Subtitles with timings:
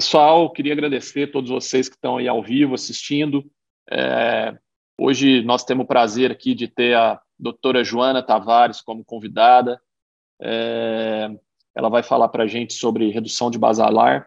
[0.00, 3.44] Pessoal, queria agradecer a todos vocês que estão aí ao vivo assistindo.
[3.90, 4.56] É,
[4.98, 9.78] hoje nós temos o prazer aqui de ter a doutora Joana Tavares como convidada.
[10.40, 11.28] É,
[11.76, 14.26] ela vai falar para a gente sobre redução de basalar.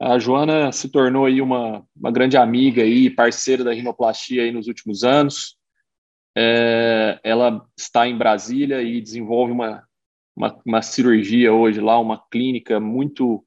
[0.00, 4.68] A Joana se tornou aí uma, uma grande amiga e parceira da rinoplastia aí nos
[4.68, 5.56] últimos anos.
[6.38, 9.82] É, ela está em Brasília e desenvolve uma,
[10.36, 13.44] uma, uma cirurgia hoje lá, uma clínica muito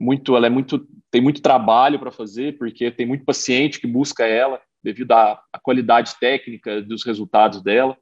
[0.00, 4.26] muito, ela é muito, tem muito trabalho para fazer, porque tem muito paciente que busca
[4.26, 7.96] ela devido à, à, qualidade técnica dos resultados dela.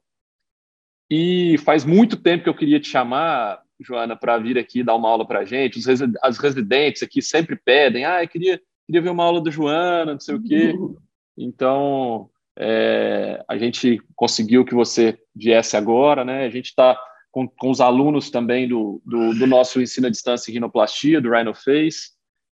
[1.11, 5.09] E faz muito tempo que eu queria te chamar, Joana, para vir aqui dar uma
[5.09, 5.77] aula para a gente.
[5.77, 5.85] Os
[6.21, 10.19] as residentes aqui sempre pedem, ah, eu queria, queria ver uma aula da Joana, não
[10.19, 10.73] sei o quê.
[11.41, 16.43] Então, é, a gente conseguiu que você viesse agora, né?
[16.43, 16.99] A gente está
[17.31, 21.29] com, com os alunos também do, do, do, nosso ensino à distância em rinoplastia, do
[21.29, 22.11] RhinoFace.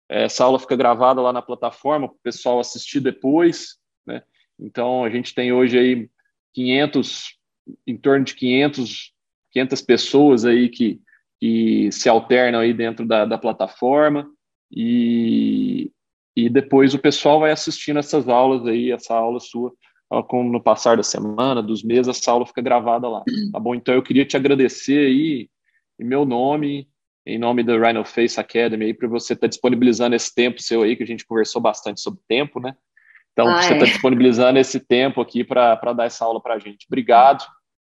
[0.09, 4.23] Essa aula fica gravada lá na plataforma para o pessoal assistir depois, né?
[4.59, 6.09] Então, a gente tem hoje aí
[6.53, 7.37] 500,
[7.85, 9.13] em torno de 500,
[9.51, 11.01] 500 pessoas aí que,
[11.39, 14.29] que se alternam aí dentro da, da plataforma
[14.71, 15.91] e,
[16.35, 19.73] e depois o pessoal vai assistindo essas aulas aí, essa aula sua
[20.27, 23.75] como no passar da semana, dos meses, essa aula fica gravada lá, tá bom?
[23.75, 25.49] Então eu queria te agradecer aí,
[25.99, 26.87] em meu nome,
[27.25, 30.83] em nome da Rhino Face Academy, aí, para você estar tá disponibilizando esse tempo seu
[30.83, 32.73] aí, que a gente conversou bastante sobre tempo, né?
[33.33, 33.89] Então, ah, você está é.
[33.89, 36.87] disponibilizando esse tempo aqui para dar essa aula para a gente.
[36.87, 37.45] Obrigado.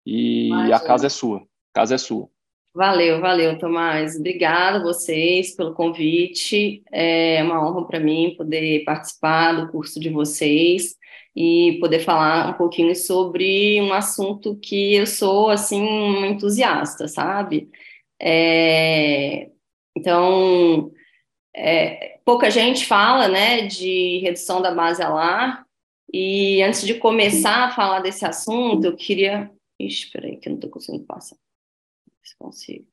[0.05, 0.75] E Imagina.
[0.75, 1.39] a casa é sua.
[1.39, 2.29] A casa é sua.
[2.73, 4.15] Valeu, valeu, Tomás.
[4.15, 6.81] Obrigada a vocês pelo convite.
[6.91, 10.95] É uma honra para mim poder participar do curso de vocês
[11.39, 17.69] e poder falar um pouquinho sobre um assunto que eu sou, assim, uma entusiasta, sabe?
[18.19, 19.51] É,
[19.95, 20.91] então,
[21.55, 25.63] é, pouca gente fala, né, de redução da base alar,
[26.11, 29.51] e antes de começar a falar desse assunto, eu queria...
[29.79, 31.37] Ixi, peraí, que eu não estou conseguindo passar.
[32.23, 32.87] Se consigo.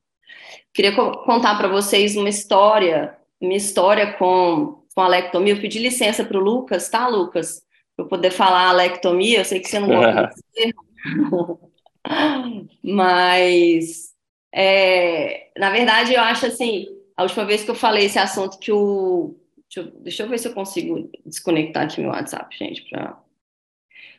[0.71, 5.55] Queria contar para vocês uma história, minha história com, com a lectomia.
[5.55, 7.64] Eu pedi licença para o Lucas, tá, Lucas?
[7.95, 10.75] Para poder falar alectomia, eu sei que você não gosta de
[12.83, 14.13] mas
[14.53, 18.71] é, na verdade eu acho assim, a última vez que eu falei esse assunto que
[18.71, 19.35] o
[19.69, 23.17] deixa eu, deixa eu ver se eu consigo desconectar aqui meu WhatsApp, gente, para a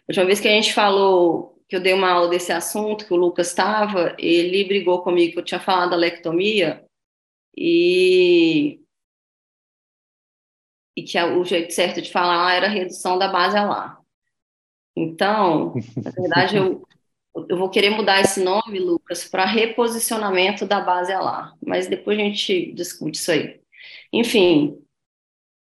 [0.09, 3.17] última vez que a gente falou que eu dei uma aula desse assunto, que o
[3.17, 6.85] Lucas estava, ele brigou comigo que eu tinha falado da lectomia
[7.57, 8.81] e
[10.97, 14.01] e que o jeito certo de falar era redução da base alar.
[14.97, 16.83] Então, na verdade, eu,
[17.49, 22.23] eu vou querer mudar esse nome, Lucas, para reposicionamento da base alar, mas depois a
[22.23, 23.61] gente discute isso aí.
[24.11, 24.79] Enfim,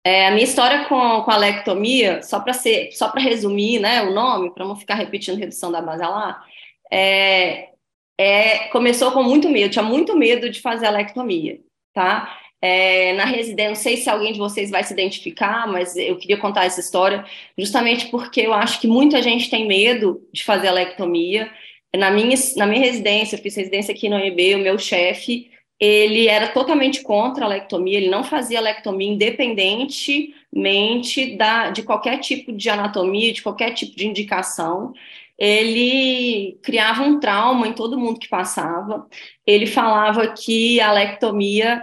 [0.04, 4.02] é, a minha história com, com a lectomia, só para ser, só para resumir, né,
[4.02, 6.46] o nome, para não ficar repetindo redução da base alar,
[6.92, 7.70] é,
[8.16, 11.60] é, começou com muito medo, tinha muito medo de fazer a lectomia,
[11.92, 12.38] tá?
[12.60, 16.38] É, na residência, não sei se alguém de vocês vai se identificar, mas eu queria
[16.38, 17.24] contar essa história,
[17.56, 21.50] justamente porque eu acho que muita gente tem medo de fazer a lectomia.
[21.94, 26.28] Na minha, na minha residência, eu fiz residência aqui no EB, o meu chefe, ele
[26.28, 32.70] era totalmente contra a lectomia, ele não fazia lectomia independentemente da, de qualquer tipo de
[32.70, 34.94] anatomia, de qualquer tipo de indicação
[35.38, 39.06] ele criava um trauma em todo mundo que passava.
[39.46, 41.82] Ele falava que a lectomia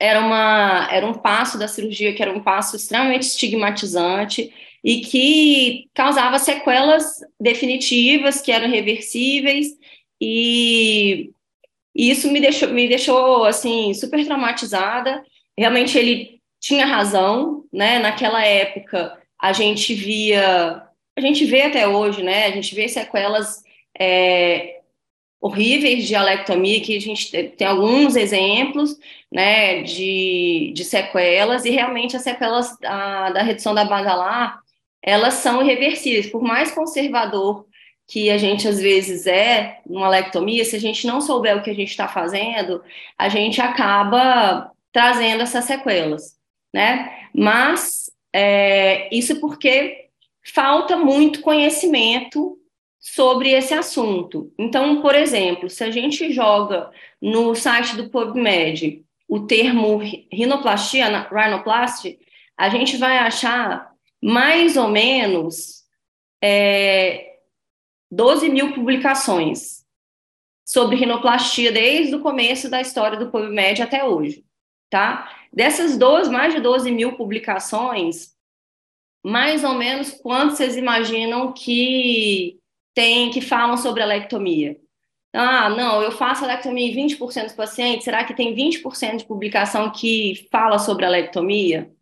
[0.00, 4.52] era, uma, era um passo da cirurgia que era um passo extremamente estigmatizante
[4.84, 9.68] e que causava sequelas definitivas, que eram reversíveis,
[10.20, 11.30] e,
[11.94, 15.22] e isso me deixou, me deixou assim, super traumatizada.
[15.56, 17.98] Realmente ele tinha razão, né?
[17.98, 20.82] Naquela época a gente via,
[21.16, 22.46] a gente vê até hoje, né?
[22.46, 23.62] A gente vê sequelas
[23.98, 24.77] é,
[25.40, 28.96] horríveis de alectomia, que a gente tem alguns exemplos
[29.30, 34.58] né, de, de sequelas, e realmente as sequelas da, da redução da base
[35.02, 36.26] elas são irreversíveis.
[36.26, 37.66] Por mais conservador
[38.06, 41.70] que a gente às vezes é numa alectomia, se a gente não souber o que
[41.70, 42.82] a gente está fazendo,
[43.16, 46.36] a gente acaba trazendo essas sequelas,
[46.74, 47.28] né?
[47.34, 50.08] Mas é, isso porque
[50.54, 52.58] falta muito conhecimento
[53.00, 54.52] sobre esse assunto.
[54.58, 56.90] Então, por exemplo, se a gente joga
[57.20, 60.00] no site do PubMed o termo
[60.32, 62.18] rinoplastia, rhinoplasty,
[62.56, 63.92] a gente vai achar
[64.22, 65.84] mais ou menos
[66.42, 67.36] é,
[68.10, 69.84] 12 mil publicações
[70.64, 74.44] sobre rinoplastia desde o começo da história do PubMed até hoje.
[74.90, 75.30] tá?
[75.52, 78.34] Dessas 12, mais de 12 mil publicações,
[79.24, 82.57] mais ou menos quantos vocês imaginam que
[82.98, 84.76] tem, que falam sobre a lectomia?
[85.32, 89.24] Ah, não, eu faço a lectomia em 20% dos pacientes, será que tem 20% de
[89.24, 91.92] publicação que fala sobre a lectomia?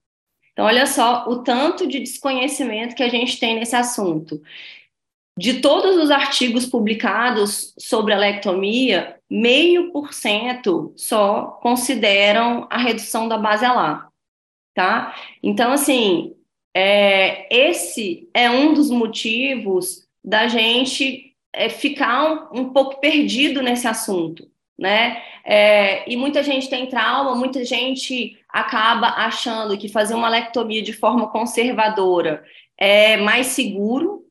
[0.52, 4.40] Então, olha só o tanto de desconhecimento que a gente tem nesse assunto.
[5.38, 13.28] De todos os artigos publicados sobre a lectomia, meio por cento só consideram a redução
[13.28, 14.08] da base alar,
[14.74, 15.14] tá?
[15.42, 16.34] Então, assim,
[16.74, 23.86] é, esse é um dos motivos da gente é, ficar um, um, pouco perdido nesse
[23.86, 25.22] assunto, né?
[25.44, 30.92] É, e muita gente tem trauma, muita gente acaba achando que fazer uma lectomia de
[30.92, 32.44] forma conservadora
[32.76, 34.26] é mais seguro,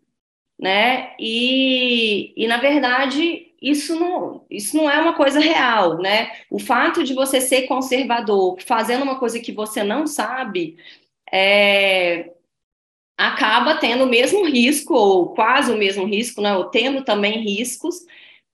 [0.59, 1.13] né?
[1.18, 6.31] E, e na verdade isso não, isso não é uma coisa real, né?
[6.51, 10.77] O fato de você ser conservador, fazendo uma coisa que você não sabe,
[11.31, 12.34] é,
[13.17, 16.56] acaba tendo o mesmo risco, ou quase o mesmo risco, né?
[16.56, 18.06] Ou tendo também riscos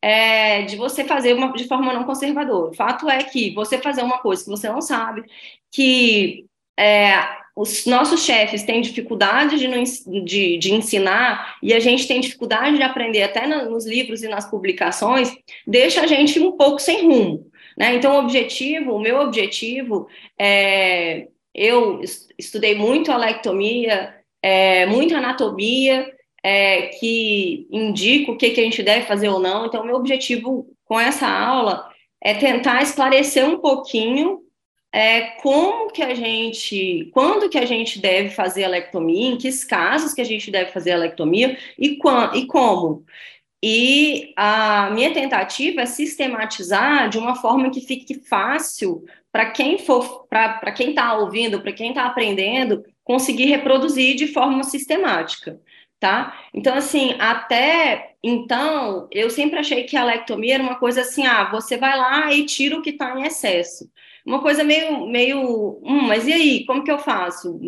[0.02, 2.72] é, de você fazer uma, de forma não conservadora.
[2.72, 5.24] O fato é que você fazer uma coisa que você não sabe,
[5.72, 6.46] que
[6.78, 7.14] é,
[7.56, 12.84] os nossos chefes têm dificuldade de, de, de, ensinar e a gente tem dificuldade de
[12.84, 15.36] aprender até nos livros e nas publicações,
[15.68, 17.52] deixa a gente um pouco sem rumo.
[17.78, 17.96] Né?
[17.96, 20.08] Então, o objetivo, o meu objetivo
[20.40, 21.28] é.
[21.54, 22.00] Eu
[22.38, 26.12] estudei muito a lectomia, é, muito anatomia,
[26.44, 29.66] é, que indica o que, que a gente deve fazer ou não.
[29.66, 31.90] Então, meu objetivo com essa aula
[32.22, 34.42] é tentar esclarecer um pouquinho
[34.94, 39.50] é, como que a gente, quando que a gente deve fazer a lectomia, em que
[39.66, 43.06] casos que a gente deve fazer a lectomia e, quando, e como.
[43.64, 50.26] E a minha tentativa é sistematizar de uma forma que fique fácil para quem for,
[50.28, 55.60] para quem está ouvindo, para quem está aprendendo, conseguir reproduzir de forma sistemática,
[56.00, 56.38] tá?
[56.54, 61.50] Então, assim, até então, eu sempre achei que a lectomia era uma coisa assim, ah,
[61.52, 63.90] você vai lá e tira o que está em excesso
[64.26, 67.60] uma coisa meio, meio, hum, mas e aí, como que eu faço?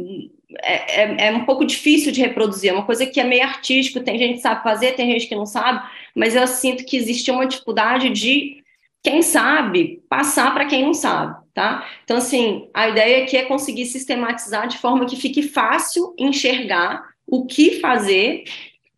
[0.62, 4.04] É, é, é, um pouco difícil de reproduzir, é uma coisa que é meio artístico,
[4.04, 7.32] tem gente que sabe fazer, tem gente que não sabe, mas eu sinto que existe
[7.32, 8.64] uma dificuldade de
[9.02, 11.88] quem sabe passar para quem não sabe, tá?
[12.04, 17.46] Então, assim, a ideia aqui é conseguir sistematizar de forma que fique fácil enxergar o
[17.46, 18.44] que fazer,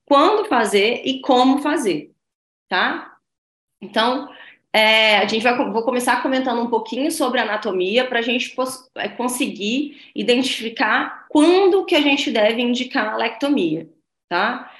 [0.05, 2.11] quando fazer e como fazer,
[2.69, 3.17] tá?
[3.81, 4.29] Então,
[4.71, 8.53] é, a gente vai vou começar comentando um pouquinho sobre anatomia para a gente
[8.95, 13.89] é, conseguir identificar quando que a gente deve indicar a lectomia,
[14.29, 14.71] tá?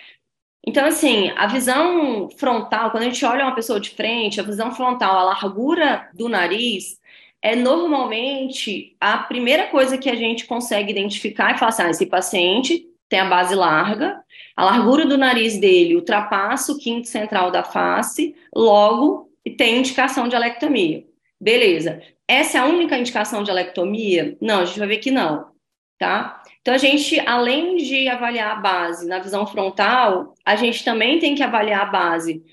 [0.68, 4.72] Então, assim, a visão frontal, quando a gente olha uma pessoa de frente, a visão
[4.74, 7.00] frontal, a largura do nariz,
[7.42, 12.06] é normalmente a primeira coisa que a gente consegue identificar e falar assim: ah, esse
[12.06, 14.20] paciente tem a base larga,
[14.56, 20.36] a largura do nariz dele ultrapassa o quinto central da face, logo tem indicação de
[20.36, 21.06] alectomia.
[21.40, 22.02] Beleza.
[22.28, 24.36] Essa é a única indicação de alectomia?
[24.42, 25.52] Não, a gente vai ver que não,
[26.00, 26.42] tá?
[26.62, 31.36] Então, a gente, além de avaliar a base na visão frontal, a gente também tem
[31.36, 32.44] que avaliar a base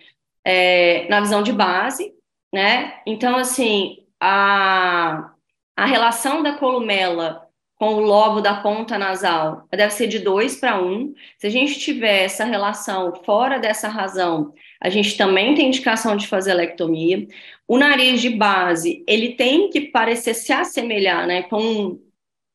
[0.45, 2.13] é, na visão de base,
[2.53, 3.01] né?
[3.07, 5.33] Então, assim, a,
[5.77, 10.81] a relação da columela com o lobo da ponta nasal deve ser de 2 para
[10.81, 10.87] 1.
[10.87, 11.15] Um.
[11.37, 16.29] Se a gente tiver essa relação fora dessa razão, a gente também tem indicação de
[16.29, 17.27] fazer lectomia.
[17.67, 22.01] O nariz de base, ele tem que parecer se assemelhar, né, com um,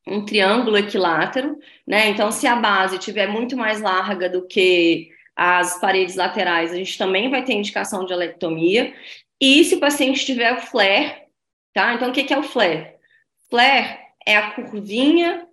[0.06, 2.08] um triângulo equilátero, né?
[2.08, 6.96] Então, se a base tiver muito mais larga do que as paredes laterais, a gente
[6.96, 8.94] também vai ter indicação de alectomia.
[9.38, 11.27] E se o paciente tiver flare,
[11.72, 11.94] tá?
[11.94, 12.94] Então, o que, é o flare?
[13.50, 15.46] Flare é a curvinha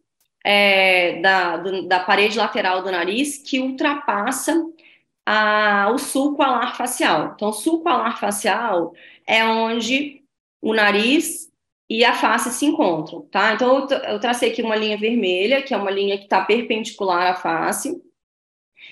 [0.43, 4.55] é, da, do, da parede lateral do nariz que ultrapassa
[5.25, 7.33] a, o sulco alar facial.
[7.35, 8.93] Então, o sulco alar facial
[9.27, 10.21] é onde
[10.61, 11.51] o nariz
[11.89, 13.53] e a face se encontram, tá?
[13.53, 17.35] Então, eu, tracei aqui uma linha vermelha, que é uma linha que está perpendicular à
[17.35, 18.01] face.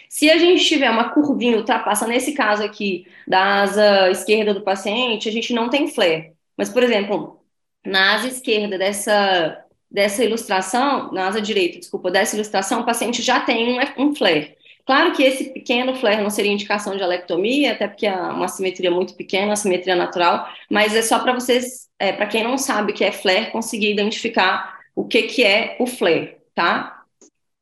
[0.09, 5.27] Se a gente tiver uma curvinha ultrapassando, nesse caso aqui, da asa esquerda do paciente,
[5.27, 6.33] a gente não tem flare.
[6.57, 7.43] Mas, por exemplo,
[7.85, 13.39] na asa esquerda dessa, dessa ilustração, na asa direita, desculpa, dessa ilustração, o paciente já
[13.41, 14.57] tem um, um flare.
[14.85, 18.91] Claro que esse pequeno flare não seria indicação de alectomia, até porque é uma simetria
[18.91, 22.91] muito pequena, uma simetria natural, mas é só para vocês, é, para quem não sabe
[22.93, 27.05] que é flare, conseguir identificar o que, que é o flare, tá?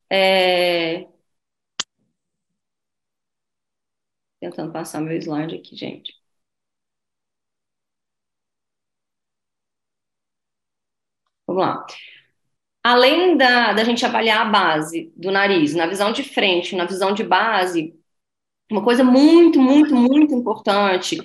[0.10, 1.08] É...
[4.40, 6.21] Tentando passar meu slide aqui, gente.
[11.52, 11.86] Vamos lá.
[12.84, 17.14] Além da, da gente avaliar a base do nariz, na visão de frente, na visão
[17.14, 17.94] de base,
[18.72, 21.18] uma coisa muito, muito, muito importante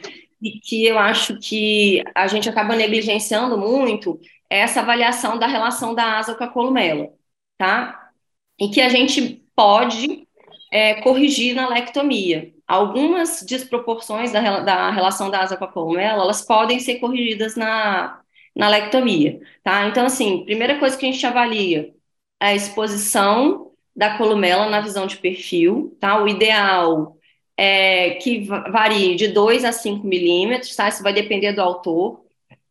[0.42, 5.94] e que eu acho que a gente acaba negligenciando muito é essa avaliação da relação
[5.94, 7.08] da asa com a columela,
[7.56, 8.10] tá?
[8.58, 10.26] E que a gente pode
[10.70, 12.52] é, corrigir na lectomia.
[12.66, 18.20] Algumas desproporções da, da relação da asa com a columela, elas podem ser corrigidas na,
[18.56, 19.86] na lectomia, tá?
[19.86, 21.92] Então, assim, primeira coisa que a gente avalia
[22.40, 26.22] é a exposição da columela na visão de perfil, tá?
[26.22, 27.16] O ideal
[27.56, 30.88] é que varie de 2 a 5 milímetros, tá?
[30.88, 32.24] Isso vai depender do autor.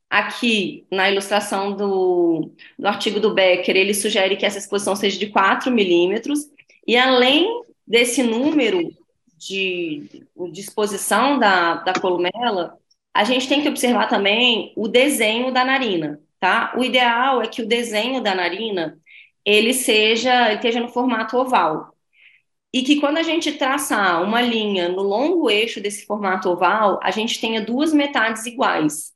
[0.09, 5.27] Aqui, na ilustração do, do artigo do Becker, ele sugere que essa exposição seja de
[5.27, 6.49] 4 milímetros,
[6.87, 8.91] e além desse número
[9.37, 12.79] de, de exposição da, da columela,
[13.15, 16.73] a gente tem que observar também o desenho da narina, tá?
[16.77, 18.99] O ideal é que o desenho da narina
[19.45, 21.95] ele seja, ele esteja no formato oval,
[22.73, 27.09] e que quando a gente traçar uma linha no longo eixo desse formato oval, a
[27.09, 29.13] gente tenha duas metades iguais,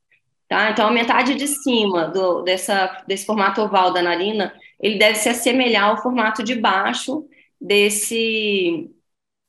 [0.48, 0.72] tá?
[0.72, 5.28] Então, a metade de cima do, dessa, desse formato oval da narina, ele deve se
[5.28, 7.28] assemelhar ao formato de baixo
[7.60, 8.90] desse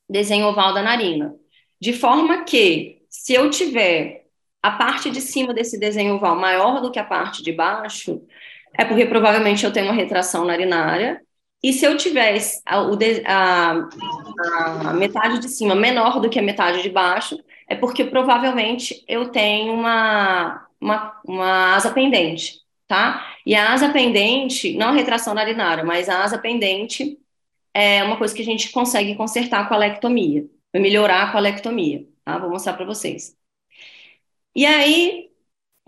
[0.09, 1.33] desenho oval da narina.
[1.79, 4.20] De forma que, se eu tiver
[4.61, 8.21] a parte de cima desse desenho oval maior do que a parte de baixo,
[8.77, 11.21] é porque provavelmente eu tenho uma retração narinária,
[11.63, 12.79] e se eu tivesse a,
[13.27, 13.71] a,
[14.89, 17.37] a, metade de cima menor do que a metade de baixo,
[17.69, 23.27] é porque provavelmente eu tenho uma, uma, uma asa pendente, tá?
[23.45, 27.17] E a asa pendente, não a retração narinária, mas a asa pendente
[27.73, 32.05] é uma coisa que a gente consegue consertar com a lectomia, melhorar com a lectomia,
[32.25, 32.39] tá?
[32.39, 33.35] Vou mostrar para vocês.
[34.55, 35.31] E aí,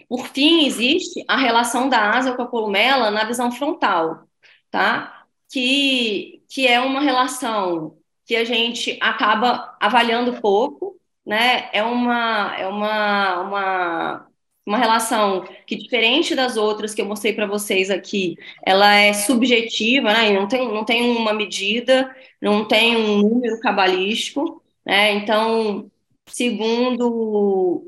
[0.09, 4.27] por fim, existe a relação da asa com a columela na visão frontal,
[4.71, 5.23] tá?
[5.53, 11.69] que, que é uma relação que a gente acaba avaliando pouco, né?
[11.73, 14.27] É uma, é uma, uma,
[14.65, 20.11] uma relação que, diferente das outras que eu mostrei para vocês aqui, ela é subjetiva,
[20.13, 20.31] né?
[20.31, 25.11] Não tem, não tem uma medida, não tem um número cabalístico, né?
[25.13, 25.91] Então,
[26.27, 27.07] segundo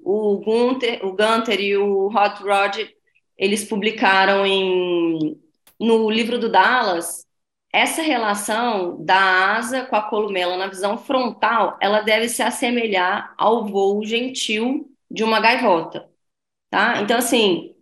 [0.04, 2.88] o Gunther, o Gunter e o Hot Rod,
[3.38, 5.39] eles publicaram em,
[5.80, 7.25] no livro do Dallas
[7.72, 13.65] essa relação da asa com a columela na visão frontal, ela deve se assemelhar ao
[13.65, 16.10] voo gentil de uma gaivota,
[16.70, 17.01] tá?
[17.01, 17.75] Então, assim,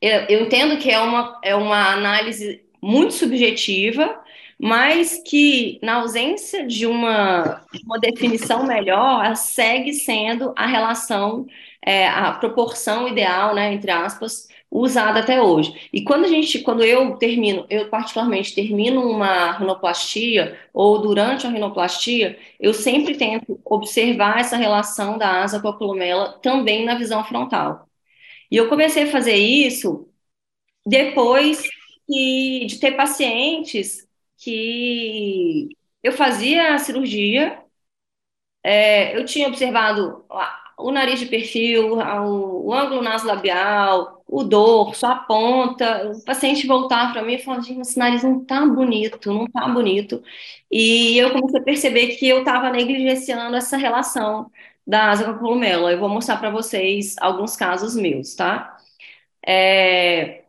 [0.00, 4.19] eu, eu entendo que é uma, é uma análise muito subjetiva,
[4.62, 11.46] mas que, na ausência de uma, uma definição melhor, ela segue sendo a relação,
[11.84, 15.88] é, a proporção ideal, né, entre aspas, usada até hoje.
[15.92, 21.50] E quando a gente, quando eu termino, eu particularmente termino uma rinoplastia ou durante a
[21.50, 27.24] rinoplastia, eu sempre tento observar essa relação da asa com a columela também na visão
[27.24, 27.88] frontal.
[28.50, 30.08] E eu comecei a fazer isso
[30.86, 31.62] depois
[32.08, 34.09] de ter pacientes
[34.40, 35.68] que
[36.02, 37.62] eu fazia a cirurgia,
[38.62, 40.24] é, eu tinha observado
[40.78, 47.12] o nariz de perfil, o, o ângulo nasolabial, o dorso, a ponta, o paciente voltar
[47.12, 50.22] para mim e falar, gente, esse nariz não tá bonito, não tá bonito.
[50.70, 54.50] E eu comecei a perceber que eu estava negligenciando essa relação
[54.86, 55.92] da asa com a columela.
[55.92, 58.76] Eu vou mostrar para vocês alguns casos meus, tá?
[59.46, 60.44] É,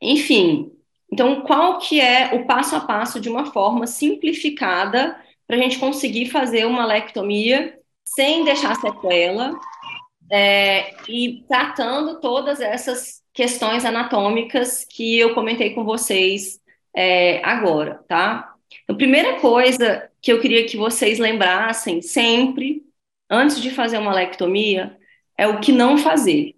[0.00, 0.72] enfim,
[1.10, 5.78] então qual que é o passo a passo de uma forma simplificada para a gente
[5.78, 9.58] conseguir fazer uma lectomia sem deixar sequela
[10.30, 16.60] é, e tratando todas essas questões anatômicas que eu comentei com vocês
[16.94, 18.54] é, agora, tá?
[18.84, 22.82] Então, a primeira coisa que eu queria que vocês lembrassem sempre,
[23.30, 24.96] antes de fazer uma lectomia,
[25.36, 26.56] é o que não fazer,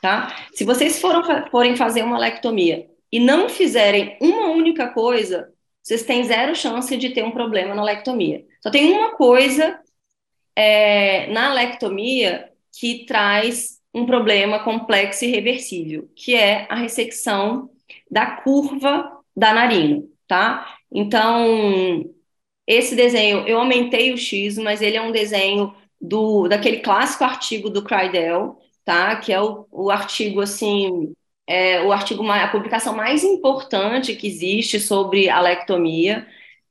[0.00, 0.34] tá?
[0.54, 5.52] Se vocês foram, forem fazer uma lectomia e não fizerem uma única coisa,
[5.82, 8.44] vocês têm zero chance de ter um problema na lectomia.
[8.62, 9.78] Só tem uma coisa
[10.56, 17.68] é, na lectomia que traz um problema complexo e reversível, que é a ressecção
[18.10, 20.76] da curva da narina, tá?
[20.90, 22.04] Então,
[22.66, 27.68] esse desenho, eu aumentei o X, mas ele é um desenho do daquele clássico artigo
[27.68, 29.16] do Crydell, tá?
[29.16, 31.12] Que é o, o artigo, assim,
[31.46, 36.26] é o artigo, a publicação mais importante que existe sobre a lectomia.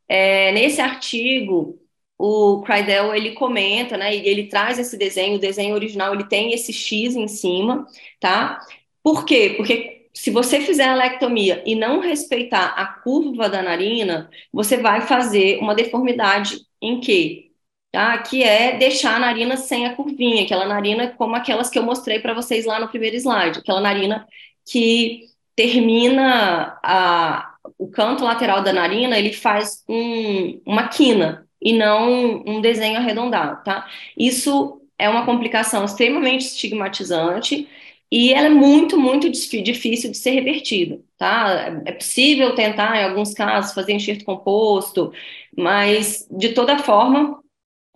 [0.08, 1.80] É, nesse artigo,
[2.18, 6.54] o Crydell ele comenta, né, e ele traz esse desenho, o desenho original ele tem
[6.54, 7.88] esse X em cima,
[8.20, 8.60] tá?
[9.04, 9.54] Por quê?
[9.58, 15.02] Porque se você fizer a lectomia e não respeitar a curva da narina, você vai
[15.02, 17.52] fazer uma deformidade em que?
[17.92, 18.18] Tá?
[18.20, 22.20] Que é deixar a narina sem a curvinha, aquela narina como aquelas que eu mostrei
[22.20, 24.28] para vocês lá no primeiro slide, aquela narina
[24.66, 32.44] que termina a, o canto lateral da narina, ele faz um, uma quina e não
[32.46, 33.88] um desenho arredondado, tá?
[34.18, 37.68] Isso é uma complicação extremamente estigmatizante
[38.12, 41.82] e ela é muito, muito difícil de ser revertida, tá?
[41.86, 45.14] É possível tentar, em alguns casos, fazer enxerto composto,
[45.58, 47.42] mas, de toda forma,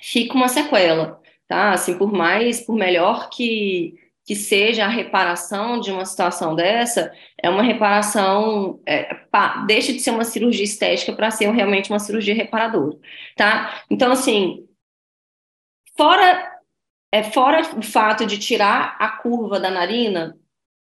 [0.01, 1.74] fica uma sequela, tá?
[1.74, 3.95] Assim, por mais, por melhor que,
[4.25, 10.00] que seja a reparação de uma situação dessa, é uma reparação, é, pá, deixa de
[10.00, 12.98] ser uma cirurgia estética para ser realmente uma cirurgia reparadora,
[13.38, 13.84] tá?
[13.89, 14.67] Então, assim,
[15.96, 16.55] fora
[17.15, 20.38] é, fora o fato de tirar a curva da narina,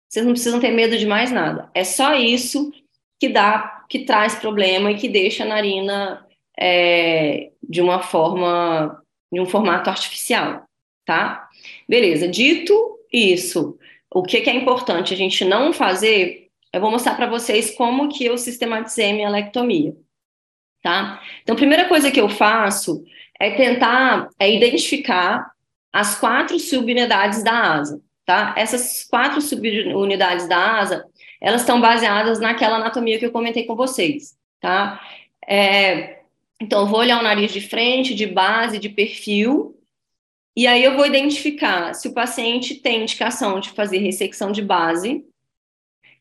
[0.10, 1.70] vocês não precisam ter medo de mais nada.
[1.74, 2.70] É só isso
[3.18, 6.28] que dá, que traz problema e que deixa a narina
[6.60, 9.02] é, de uma forma,
[9.32, 10.66] de um formato artificial,
[11.06, 11.48] tá?
[11.88, 12.28] Beleza.
[12.28, 13.78] Dito isso,
[14.12, 16.50] o que, que é importante a gente não fazer?
[16.74, 19.96] Eu vou mostrar para vocês como que eu sistematizei minha lectomia,
[20.82, 21.22] tá?
[21.42, 23.04] Então, a primeira coisa que eu faço
[23.40, 25.50] é tentar é identificar
[25.92, 28.54] as quatro subunidades da asa, tá?
[28.58, 31.06] Essas quatro subunidades da asa,
[31.42, 35.02] elas estão baseadas naquela anatomia que eu comentei com vocês, tá?
[35.48, 36.22] É,
[36.62, 39.77] então, eu vou olhar o nariz de frente, de base, de perfil,
[40.58, 45.24] e aí eu vou identificar se o paciente tem indicação de fazer ressecção de base,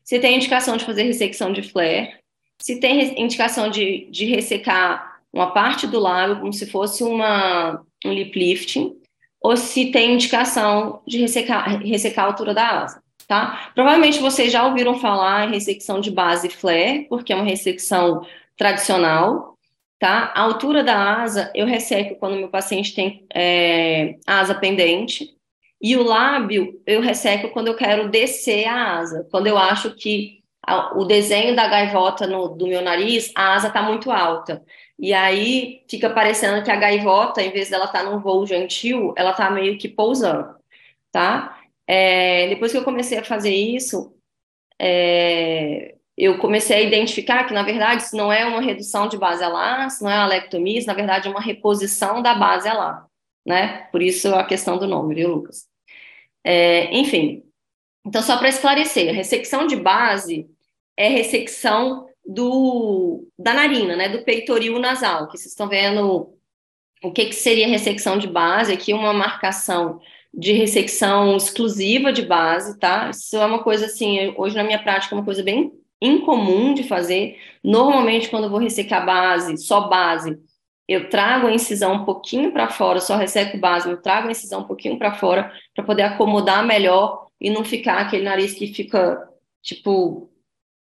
[0.03, 2.13] se tem indicação de fazer ressecção de flare,
[2.61, 8.13] se tem indicação de, de ressecar uma parte do lábio, como se fosse uma, um
[8.13, 8.95] lip lifting,
[9.41, 13.71] ou se tem indicação de ressecar, ressecar a altura da asa, tá?
[13.73, 18.23] Provavelmente vocês já ouviram falar em ressecção de base flare, porque é uma ressecção
[18.55, 19.56] tradicional,
[19.99, 20.31] tá?
[20.35, 25.35] A altura da asa eu resseco quando meu paciente tem é, asa pendente,
[25.81, 30.43] e o lábio eu resseco quando eu quero descer a asa, quando eu acho que
[30.65, 34.63] a, o desenho da gaivota no, do meu nariz, a asa está muito alta.
[34.99, 39.13] E aí fica parecendo que a gaivota, em vez dela estar tá num voo gentil,
[39.15, 40.55] ela está meio que pousando,
[41.11, 41.59] tá?
[41.87, 44.13] É, depois que eu comecei a fazer isso,
[44.79, 49.43] é, eu comecei a identificar que, na verdade, isso não é uma redução de base
[49.43, 53.05] alar, isso não é uma lectomia, isso, na verdade, é uma reposição da base alar,
[53.45, 53.87] né?
[53.91, 55.67] Por isso a questão do nome, viu, Lucas?
[56.43, 57.43] É, enfim,
[58.05, 60.49] então, só para esclarecer, a ressecção de base
[60.95, 66.33] é ressecção do, da narina, né, do peitoril nasal, que vocês estão vendo
[67.03, 69.99] o que, que seria ressecção de base, aqui uma marcação
[70.33, 73.09] de ressecção exclusiva de base, tá?
[73.09, 75.71] Isso é uma coisa assim, hoje na minha prática é uma coisa bem
[76.01, 77.39] incomum de fazer.
[77.63, 80.39] Normalmente, quando eu vou ressecar base, só base,
[80.87, 84.61] eu trago a incisão um pouquinho para fora, só resseco base, eu trago a incisão
[84.61, 89.27] um pouquinho para fora para poder acomodar melhor e não ficar aquele nariz que fica
[89.61, 90.31] tipo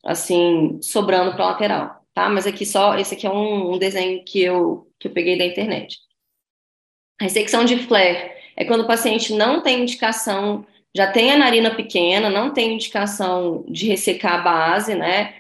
[0.06, 2.30] assim, sobrando para a lateral, tá?
[2.30, 5.46] Mas aqui só, esse aqui é um, um, desenho que eu, que eu peguei da
[5.46, 5.98] internet.
[7.20, 11.76] A ressecção de flare é quando o paciente não tem indicação, já tem a narina
[11.76, 15.36] pequena, não tem indicação de ressecar a base, né?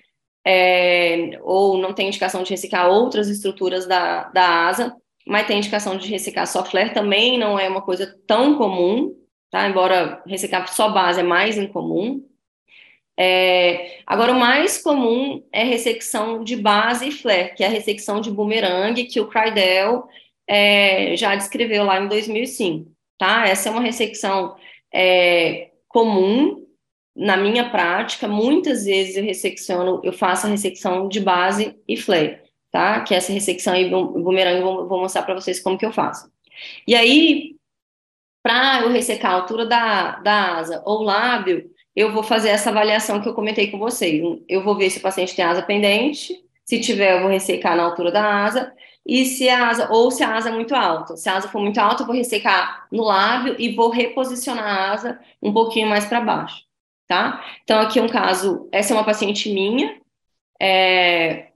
[0.46, 4.94] É, ou não tem indicação de ressecar outras estruturas da, da asa,
[5.26, 9.16] mas tem indicação de ressecar só flare, também não é uma coisa tão comum,
[9.50, 9.66] tá?
[9.68, 12.22] Embora ressecar só base é mais incomum.
[13.18, 18.20] É, agora, o mais comum é ressecção de base e flare, que é a ressecção
[18.20, 20.04] de bumerangue, que o Crydell
[20.46, 23.48] é, já descreveu lá em 2005, tá?
[23.48, 24.58] Essa é uma ressecção
[24.96, 26.66] é, comum
[27.14, 28.28] na minha prática.
[28.28, 32.40] Muitas vezes eu ressecciono, eu faço a ressecção de base e flare,
[32.72, 33.02] tá?
[33.02, 36.32] Que essa ressecção aí, bumerangue, vou, vou mostrar para vocês como que eu faço.
[36.88, 37.56] E aí,
[38.42, 43.22] para eu ressecar a altura da, da asa ou lábio, eu vou fazer essa avaliação
[43.22, 44.22] que eu comentei com vocês.
[44.48, 47.84] Eu vou ver se o paciente tem asa pendente, se tiver, eu vou ressecar na
[47.84, 48.74] altura da asa,
[49.06, 51.16] e se a asa, ou se a asa é muito alta.
[51.16, 54.92] Se a asa for muito alta, eu vou ressecar no lábio e vou reposicionar a
[54.92, 56.64] asa um pouquinho mais para baixo,
[57.08, 57.46] tá?
[57.64, 60.02] Então, aqui é um caso, essa é uma paciente minha,
[60.60, 61.50] é,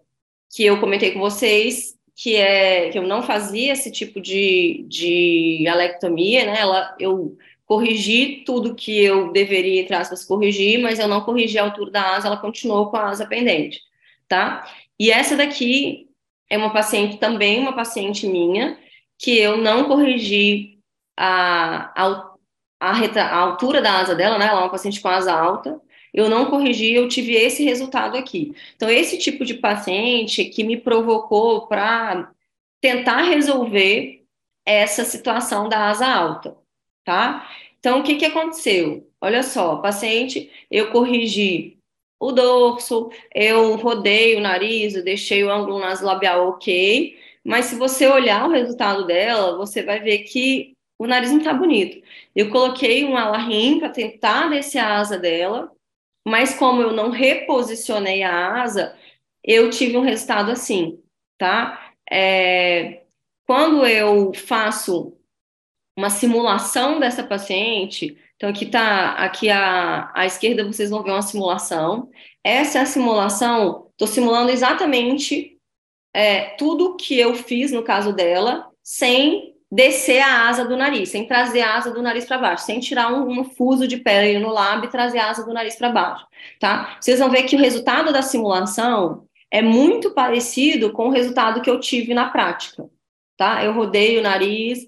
[0.53, 5.65] que eu comentei com vocês, que é que eu não fazia esse tipo de, de
[5.67, 6.59] alectomia, né?
[6.59, 7.35] Ela, eu
[7.65, 12.15] corrigi tudo que eu deveria, entre aspas, corrigir, mas eu não corrigi a altura da
[12.15, 13.81] asa, ela continuou com a asa pendente,
[14.27, 14.67] tá?
[14.99, 16.08] E essa daqui
[16.49, 18.77] é uma paciente também, uma paciente minha,
[19.17, 20.79] que eu não corrigi
[21.17, 22.33] a, a,
[22.79, 24.47] a, a altura da asa dela, né?
[24.47, 25.79] Ela é uma paciente com asa alta,
[26.13, 28.53] eu não corrigi, eu tive esse resultado aqui.
[28.75, 32.31] Então, esse tipo de paciente que me provocou para
[32.81, 34.23] tentar resolver
[34.65, 36.57] essa situação da asa alta,
[37.03, 37.47] tá?
[37.79, 39.09] Então, o que, que aconteceu?
[39.21, 41.78] Olha só, paciente, eu corrigi
[42.19, 48.07] o dorso, eu rodei o nariz, eu deixei o ângulo nasolabial ok, mas se você
[48.07, 52.05] olhar o resultado dela, você vai ver que o nariz não tá bonito.
[52.35, 55.71] Eu coloquei um alarrim para tentar descer a asa dela,
[56.27, 58.95] mas como eu não reposicionei a asa,
[59.43, 61.01] eu tive um resultado assim,
[61.37, 61.93] tá?
[62.11, 63.03] É,
[63.47, 65.17] quando eu faço
[65.97, 71.21] uma simulação dessa paciente, então aqui tá, aqui à, à esquerda vocês vão ver uma
[71.21, 72.09] simulação.
[72.41, 75.57] Essa é a simulação, estou simulando exatamente
[76.15, 81.27] é, tudo que eu fiz no caso dela, sem descer a asa do nariz, sem
[81.27, 84.49] trazer a asa do nariz para baixo, sem tirar um, um, fuso de pele no
[84.49, 86.25] lábio e trazer a asa do nariz para baixo,
[86.61, 86.97] tá?
[86.99, 91.69] Vocês vão ver que o resultado da simulação é muito parecido com o resultado que
[91.69, 92.89] eu tive na prática,
[93.35, 93.65] tá?
[93.65, 94.87] Eu rodei o nariz,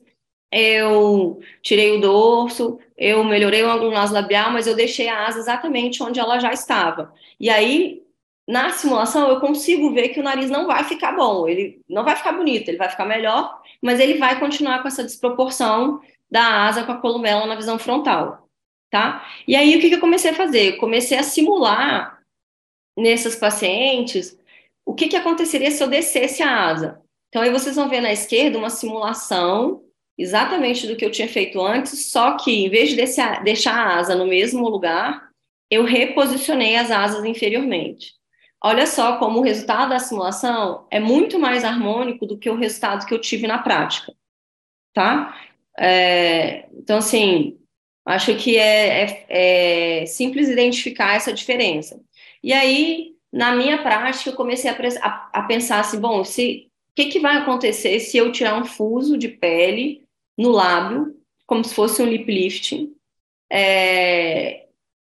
[0.51, 6.03] eu tirei o dorso, eu melhorei o ângulo naso-labial, mas eu deixei a asa exatamente
[6.03, 7.13] onde ela já estava.
[7.39, 8.01] E aí,
[8.47, 12.15] na simulação, eu consigo ver que o nariz não vai ficar bom, ele não vai
[12.15, 16.83] ficar bonito, ele vai ficar melhor mas ele vai continuar com essa desproporção da asa
[16.83, 18.47] com a columela na visão frontal,
[18.89, 19.27] tá?
[19.47, 20.75] E aí, o que, que eu comecei a fazer?
[20.75, 22.21] Eu comecei a simular
[22.95, 24.37] nessas pacientes
[24.85, 27.01] o que, que aconteceria se eu descesse a asa.
[27.29, 29.83] Então, aí vocês vão ver na esquerda uma simulação
[30.21, 34.15] exatamente do que eu tinha feito antes, só que em vez de deixar, a asa
[34.15, 35.29] no mesmo lugar,
[35.69, 38.13] eu reposicionei as asas inferiormente.
[38.63, 43.05] Olha só como o resultado da simulação é muito mais harmônico do que o resultado
[43.07, 44.13] que eu tive na prática,
[44.93, 45.36] tá?
[45.77, 47.57] É, então, assim,
[48.05, 49.25] acho que é, é,
[50.01, 51.99] é, simples identificar essa diferença.
[52.43, 56.93] E aí, na minha prática, eu comecei a, a, a pensar assim, bom, se o
[56.95, 60.00] que, que vai acontecer se eu tirar um fuso de pele
[60.38, 61.15] no lábio,
[61.46, 62.94] como se fosse um lip lifting?
[63.52, 64.65] É,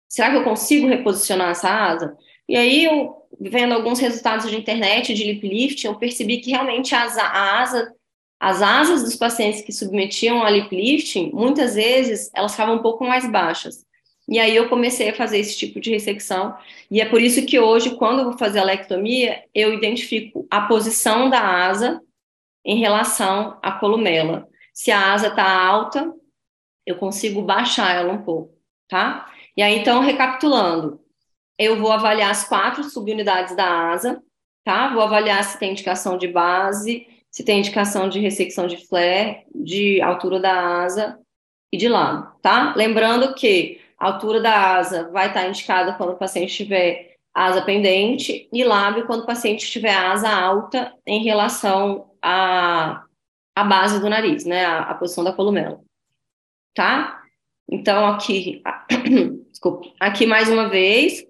[0.08, 2.16] será que eu consigo reposicionar essa asa?
[2.48, 6.94] E aí, eu vendo alguns resultados de internet de lip lift, eu percebi que realmente
[6.94, 7.94] as, asa,
[8.38, 13.04] as asas dos pacientes que submetiam a lip lifting, muitas vezes elas ficavam um pouco
[13.04, 13.84] mais baixas.
[14.28, 16.56] E aí eu comecei a fazer esse tipo de ressecção.
[16.90, 20.62] E é por isso que hoje, quando eu vou fazer a lectomia, eu identifico a
[20.62, 22.00] posição da asa
[22.64, 24.48] em relação à columela.
[24.72, 26.12] Se a asa está alta,
[26.86, 28.54] eu consigo baixar ela um pouco,
[28.88, 29.30] tá?
[29.56, 31.00] E aí, então, recapitulando,
[31.58, 34.22] eu vou avaliar as quatro subunidades da asa,
[34.64, 34.92] tá?
[34.92, 40.00] Vou avaliar se tem indicação de base, se tem indicação de ressecção de flare, de
[40.00, 41.18] altura da asa
[41.72, 42.74] e de lado, tá?
[42.76, 48.48] Lembrando que a altura da asa vai estar indicada quando o paciente tiver asa pendente
[48.52, 53.04] e lábio quando o paciente tiver asa alta em relação à,
[53.54, 54.64] à base do nariz, né?
[54.64, 55.80] A, a posição da columela,
[56.74, 57.20] tá?
[57.70, 58.62] Então, aqui,
[59.50, 61.24] desculpa, aqui mais uma vez,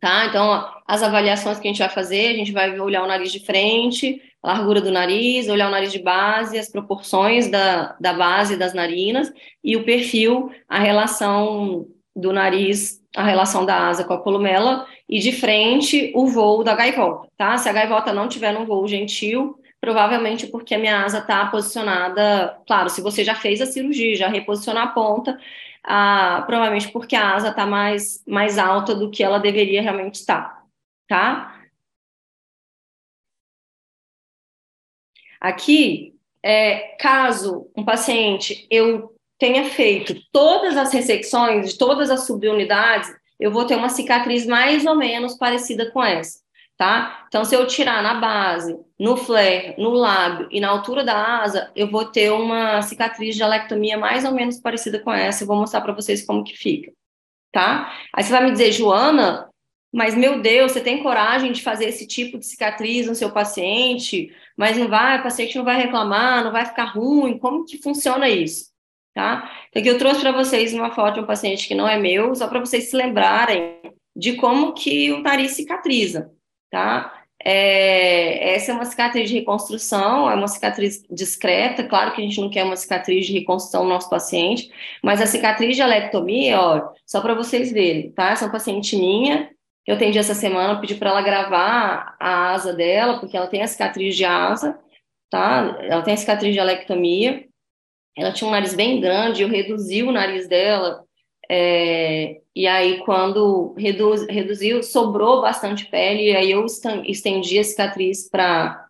[0.00, 0.26] tá?
[0.26, 3.44] Então, as avaliações que a gente vai fazer, a gente vai olhar o nariz de
[3.44, 8.56] frente, a largura do nariz, olhar o nariz de base, as proporções da, da base
[8.56, 14.20] das narinas e o perfil, a relação do nariz, a relação da asa com a
[14.20, 17.56] columela e de frente o voo da gaivota, tá?
[17.56, 22.58] Se a gaivota não tiver num voo gentil, provavelmente porque a minha asa está posicionada,
[22.66, 25.38] claro, se você já fez a cirurgia, já reposicionar a ponta,
[25.84, 30.64] ah, provavelmente porque a asa está mais, mais alta do que ela deveria realmente estar,
[31.06, 31.60] tá?
[35.38, 43.14] Aqui, é, caso um paciente eu tenha feito todas as ressecções de todas as subunidades,
[43.38, 46.43] eu vou ter uma cicatriz mais ou menos parecida com essa
[46.76, 47.24] tá?
[47.28, 51.70] Então, se eu tirar na base, no flare, no lábio e na altura da asa,
[51.74, 55.44] eu vou ter uma cicatriz de alectomia mais ou menos parecida com essa.
[55.44, 56.92] Eu vou mostrar para vocês como que fica,
[57.52, 57.92] tá?
[58.12, 59.48] Aí você vai me dizer, Joana,
[59.92, 64.34] mas meu Deus, você tem coragem de fazer esse tipo de cicatriz no seu paciente,
[64.56, 68.28] mas não vai, o paciente não vai reclamar, não vai ficar ruim, como que funciona
[68.28, 68.72] isso?
[69.14, 69.48] Tá?
[69.68, 72.34] Então, aqui eu trouxe para vocês uma foto de um paciente que não é meu,
[72.34, 73.80] só para vocês se lembrarem
[74.16, 76.34] de como que o nariz cicatriza
[76.74, 77.22] tá?
[77.38, 82.40] É, essa é uma cicatriz de reconstrução, é uma cicatriz discreta, claro que a gente
[82.40, 86.92] não quer uma cicatriz de reconstrução no nosso paciente, mas a cicatriz de alectomia, ó,
[87.06, 88.30] só para vocês verem, tá?
[88.30, 89.50] Essa é uma paciente minha,
[89.86, 93.68] eu atendi essa semana, pedi para ela gravar a asa dela, porque ela tem a
[93.68, 94.76] cicatriz de asa,
[95.30, 95.78] tá?
[95.82, 97.46] Ela tem a cicatriz de alectomia,
[98.16, 101.04] ela tinha um nariz bem grande, eu reduzi o nariz dela
[101.50, 106.64] É, e aí, quando reduz, reduziu, sobrou bastante pele, e aí eu
[107.04, 108.88] estendi a cicatriz para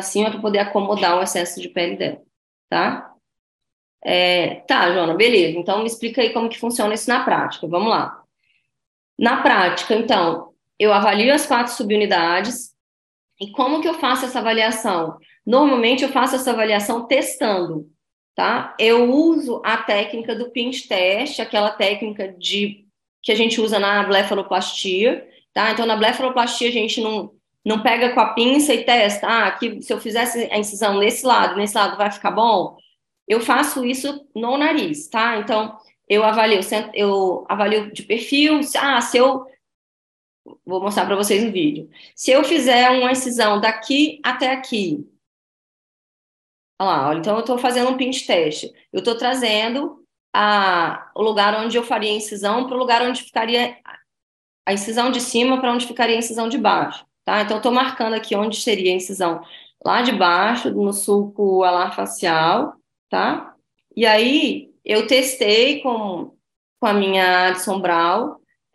[0.00, 2.22] cima para poder acomodar o excesso de pele dela,
[2.70, 3.12] tá?
[4.04, 5.58] É, tá, Jona, beleza.
[5.58, 7.68] Então, me explica aí como que funciona isso na prática.
[7.68, 8.22] Vamos lá.
[9.18, 12.72] Na prática, então, eu avalio as quatro subunidades,
[13.40, 15.18] e como que eu faço essa avaliação?
[15.44, 17.90] Normalmente, eu faço essa avaliação testando
[18.34, 18.74] tá?
[18.78, 22.86] Eu uso a técnica do pinch test, aquela técnica de
[23.22, 25.70] que a gente usa na blefaroplastia, tá?
[25.70, 27.32] Então na blefaroplastia a gente não
[27.64, 31.24] não pega com a pinça e testa, ah, aqui se eu fizesse a incisão nesse
[31.24, 32.76] lado, nesse lado vai ficar bom.
[33.28, 35.38] Eu faço isso no nariz, tá?
[35.38, 36.58] Então eu avalio,
[36.92, 39.46] eu avalio de perfil, ah, se eu
[40.66, 41.88] vou mostrar para vocês no vídeo.
[42.16, 45.06] Se eu fizer uma incisão daqui até aqui,
[46.82, 48.72] Olha lá, então eu estou fazendo um pinch teste.
[48.92, 53.22] Eu estou trazendo a, o lugar onde eu faria a incisão para o lugar onde
[53.22, 53.76] ficaria
[54.66, 57.42] a incisão de cima para onde ficaria a incisão de baixo, tá?
[57.42, 59.42] Então, estou marcando aqui onde seria a incisão
[59.84, 62.74] lá de baixo, no sulco alar facial,
[63.08, 63.54] tá?
[63.96, 66.34] E aí, eu testei com,
[66.80, 67.80] com a minha Addison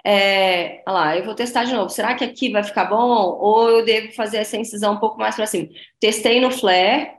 [0.06, 1.90] é, olha lá, eu vou testar de novo.
[1.90, 3.38] Será que aqui vai ficar bom?
[3.40, 5.68] Ou eu devo fazer essa incisão um pouco mais para cima?
[6.00, 7.17] Testei no flare,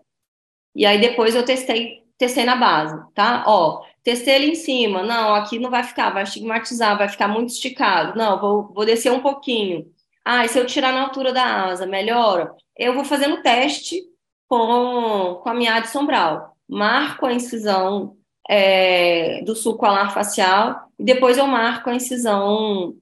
[0.75, 3.45] e aí depois eu testei, testei na base, tá?
[3.47, 5.03] Ó, testei ele em cima.
[5.03, 8.17] Não, aqui não vai ficar, vai estigmatizar, vai ficar muito esticado.
[8.17, 9.87] Não, vou, vou descer um pouquinho.
[10.25, 12.55] Ah, e se eu tirar na altura da asa, melhora?
[12.77, 14.03] Eu vou fazendo teste
[14.49, 16.43] com, com a minha Addison Brown.
[16.69, 18.17] Marco a incisão
[18.49, 22.95] é, do sulco alar facial e depois eu marco a incisão.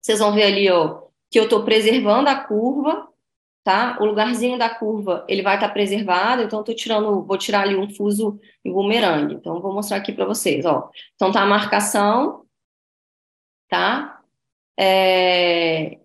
[0.00, 3.08] Vocês vão ver ali, ó, que eu estou preservando a curva
[3.66, 3.98] tá?
[4.00, 7.74] O lugarzinho da curva, ele vai estar tá preservado, então tô tirando, vou tirar ali
[7.74, 9.34] um fuso em bumerangue.
[9.34, 10.88] Então, vou mostrar aqui para vocês, ó.
[11.16, 12.44] Então, tá a marcação,
[13.68, 14.20] tá?
[14.78, 15.98] É...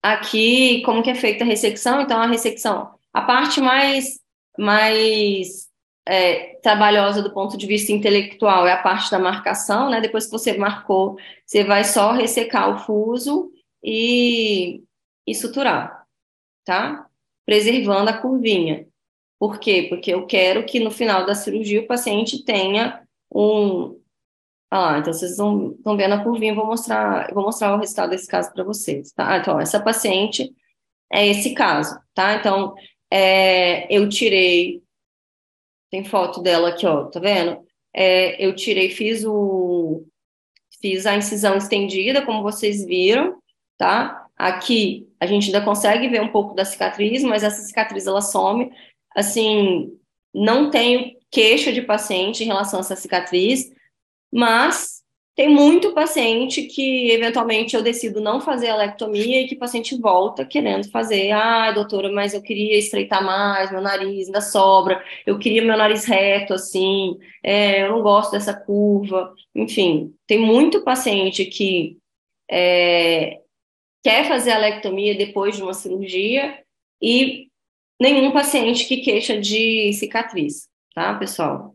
[0.00, 2.02] Aqui, como que é feita a ressecção?
[2.02, 4.20] Então, a ressecção, a parte mais,
[4.56, 5.68] mais
[6.06, 10.00] é, trabalhosa do ponto de vista intelectual é a parte da marcação, né?
[10.00, 13.50] Depois que você marcou, você vai só ressecar o fuso
[13.82, 14.84] e,
[15.26, 16.05] e suturar
[16.66, 17.06] tá?
[17.46, 18.86] Preservando a curvinha.
[19.38, 19.86] Por quê?
[19.88, 23.02] Porque eu quero que no final da cirurgia o paciente tenha
[23.32, 23.98] um.
[24.70, 28.52] Ah, então vocês estão, vendo a curvinha, vou mostrar, vou mostrar o resultado desse caso
[28.52, 29.38] para vocês, tá?
[29.38, 30.52] Então, essa paciente
[31.10, 32.34] é esse caso, tá?
[32.34, 32.74] Então,
[33.10, 34.82] é, eu tirei,
[35.88, 37.64] tem foto dela aqui, ó, tá vendo?
[37.94, 40.04] É, eu tirei, fiz o,
[40.80, 43.40] fiz a incisão estendida, como vocês viram,
[43.78, 44.26] tá?
[44.36, 48.70] Aqui a gente ainda consegue ver um pouco da cicatriz, mas essa cicatriz ela some.
[49.14, 49.92] Assim,
[50.34, 53.70] não tenho queixa de paciente em relação a essa cicatriz,
[54.32, 54.96] mas
[55.36, 59.94] tem muito paciente que eventualmente eu decido não fazer a lectomia e que o paciente
[60.00, 61.30] volta querendo fazer.
[61.30, 66.06] Ah, doutora, mas eu queria estreitar mais, meu nariz ainda sobra, eu queria meu nariz
[66.06, 69.34] reto, assim, é, eu não gosto dessa curva.
[69.54, 71.98] Enfim, tem muito paciente que
[72.50, 73.40] é,
[74.06, 76.62] quer fazer a lectomia depois de uma cirurgia
[77.02, 77.48] e
[78.00, 81.74] nenhum paciente que queixa de cicatriz, tá, pessoal?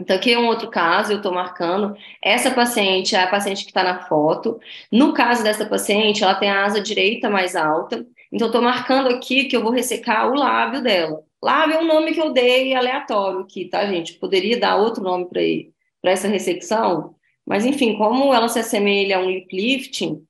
[0.00, 1.96] Então, aqui é um outro caso, eu estou marcando.
[2.20, 4.58] Essa paciente é a paciente que está na foto.
[4.90, 8.04] No caso dessa paciente, ela tem a asa direita mais alta.
[8.32, 11.22] Então, estou marcando aqui que eu vou ressecar o lábio dela.
[11.40, 14.14] Lábio é um nome que eu dei aleatório aqui, tá, gente?
[14.14, 17.14] Poderia dar outro nome para essa ressecção,
[17.46, 20.26] mas enfim, como ela se assemelha a um lip lifting,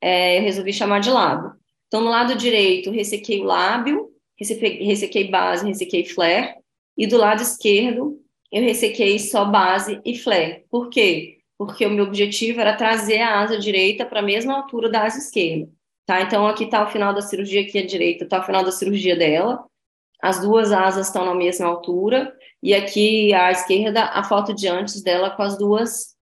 [0.00, 1.52] é, eu resolvi chamar de lado.
[1.86, 6.54] Então, no lado direito, ressequei o lábio, ressequei, ressequei base, ressequei flare,
[6.96, 8.20] e do lado esquerdo,
[8.52, 10.64] eu ressequei só base e flare.
[10.70, 11.38] Por quê?
[11.56, 15.18] Porque o meu objetivo era trazer a asa direita para a mesma altura da asa
[15.18, 15.70] esquerda.
[16.06, 16.22] Tá?
[16.22, 19.16] Então, aqui está o final da cirurgia, aqui à direita está o final da cirurgia
[19.16, 19.64] dela.
[20.22, 22.34] As duas asas estão na mesma altura.
[22.62, 26.16] E aqui à esquerda, a foto de antes dela com as duas,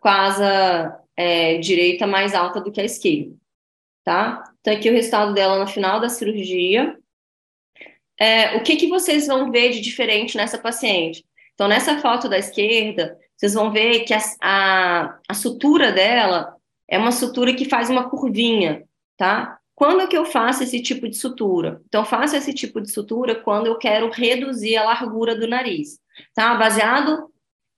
[0.00, 3.36] com a asa é, direita mais alta do que a esquerda,
[4.02, 4.42] tá?
[4.58, 6.96] Então, aqui o resultado dela no final da cirurgia.
[8.18, 11.22] É, o que, que vocês vão ver de diferente nessa paciente?
[11.52, 16.56] Então, nessa foto da esquerda, vocês vão ver que a, a, a sutura dela
[16.88, 18.84] é uma sutura que faz uma curvinha,
[19.18, 19.58] tá?
[19.74, 21.82] Quando é que eu faço esse tipo de sutura?
[21.86, 25.98] Então, faço esse tipo de sutura quando eu quero reduzir a largura do nariz,
[26.34, 26.54] tá?
[26.54, 27.30] Baseado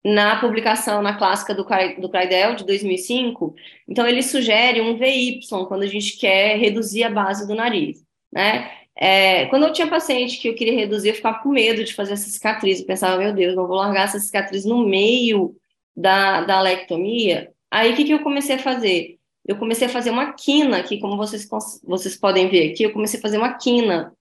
[0.04, 1.64] na publicação, na clássica do,
[2.00, 3.54] do Kreidel, de 2005,
[3.88, 8.70] então ele sugere um VY, quando a gente quer reduzir a base do nariz, né?
[8.94, 12.12] É, quando eu tinha paciente que eu queria reduzir, eu ficava com medo de fazer
[12.12, 15.56] essa cicatriz, eu pensava, meu Deus, não vou largar essa cicatriz no meio
[15.96, 19.18] da, da alectomia, aí o que, que eu comecei a fazer?
[19.46, 21.48] Eu comecei a fazer uma quina aqui, como vocês,
[21.82, 24.14] vocês podem ver aqui, eu comecei a fazer uma quina.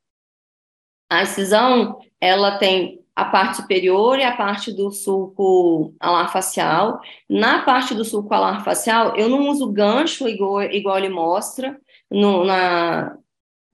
[1.09, 6.99] A incisão, ela tem a parte superior e a parte do sulco alar facial.
[7.29, 12.45] Na parte do sulco alar facial, eu não uso gancho igual, igual ele mostra no,
[12.45, 13.17] na,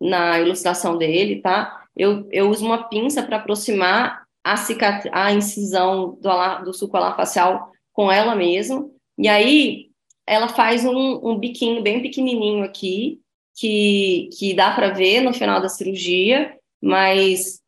[0.02, 1.84] na ilustração dele, tá?
[1.96, 4.56] Eu, eu uso uma pinça para aproximar a,
[5.12, 8.90] a incisão do, alar, do sulco alar facial com ela mesma.
[9.18, 9.88] E aí,
[10.26, 13.20] ela faz um, um biquinho bem pequenininho aqui,
[13.56, 17.60] que, que dá para ver no final da cirurgia, mas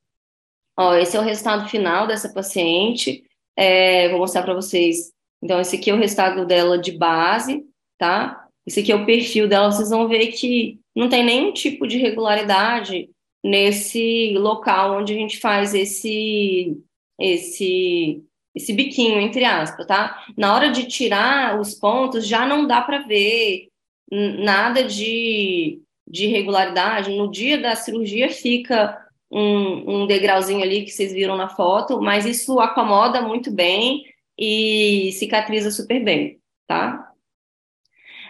[0.79, 3.25] Ó, esse é o resultado final dessa paciente.
[3.53, 5.11] É, vou mostrar para vocês.
[5.43, 7.65] Então, esse aqui é o resultado dela de base,
[7.97, 8.47] tá?
[8.65, 9.69] Esse aqui é o perfil dela.
[9.69, 13.09] Vocês vão ver que não tem nenhum tipo de regularidade
[13.43, 16.77] nesse local onde a gente faz esse
[17.19, 18.23] esse
[18.55, 20.25] esse biquinho entre aspas, tá?
[20.37, 23.67] Na hora de tirar os pontos já não dá para ver
[24.09, 27.11] nada de de irregularidade.
[27.17, 32.25] No dia da cirurgia fica um, um degrauzinho ali que vocês viram na foto, mas
[32.25, 34.03] isso acomoda muito bem
[34.37, 37.11] e cicatriza super bem, tá?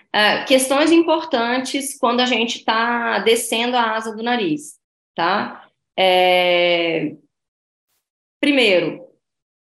[0.10, 4.80] Uh, questões importantes quando a gente está descendo a asa do nariz,
[5.14, 5.70] tá?
[5.98, 7.16] É...
[8.40, 9.06] Primeiro,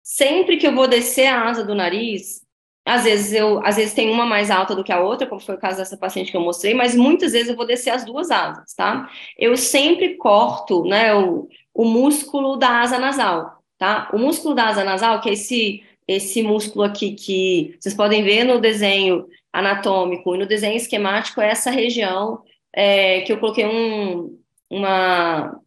[0.01, 2.45] sempre que eu vou descer a asa do nariz,
[2.86, 5.56] às vezes eu, às vezes tem uma mais alta do que a outra, como foi
[5.56, 8.32] o caso dessa paciente que eu mostrei, mas muitas vezes eu vou descer as duas
[8.32, 9.10] asas, tá?
[9.38, 14.10] Eu sempre corto, né, o, o músculo da asa nasal, tá?
[14.13, 18.44] O músculo da asa nasal, que é esse esse músculo aqui que vocês podem ver
[18.44, 22.41] no desenho anatômico e no desenho esquemático é essa região
[22.74, 24.38] é, que eu coloquei um,
[24.70, 25.60] uma,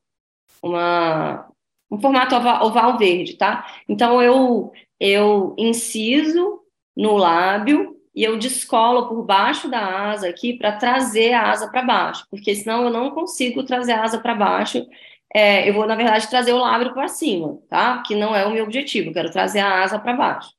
[0.63, 1.49] uma,
[1.91, 3.67] um formato oval, oval verde, tá?
[3.89, 6.64] Então eu eu inciso
[6.97, 11.83] no lábio e eu descolo por baixo da asa aqui para trazer a asa para
[11.83, 14.87] baixo, porque senão eu não consigo trazer a asa para baixo.
[15.35, 18.03] É, eu vou, na verdade, trazer o lábio para cima, tá?
[18.07, 20.51] Que não é o meu objetivo, eu quero trazer a asa para baixo,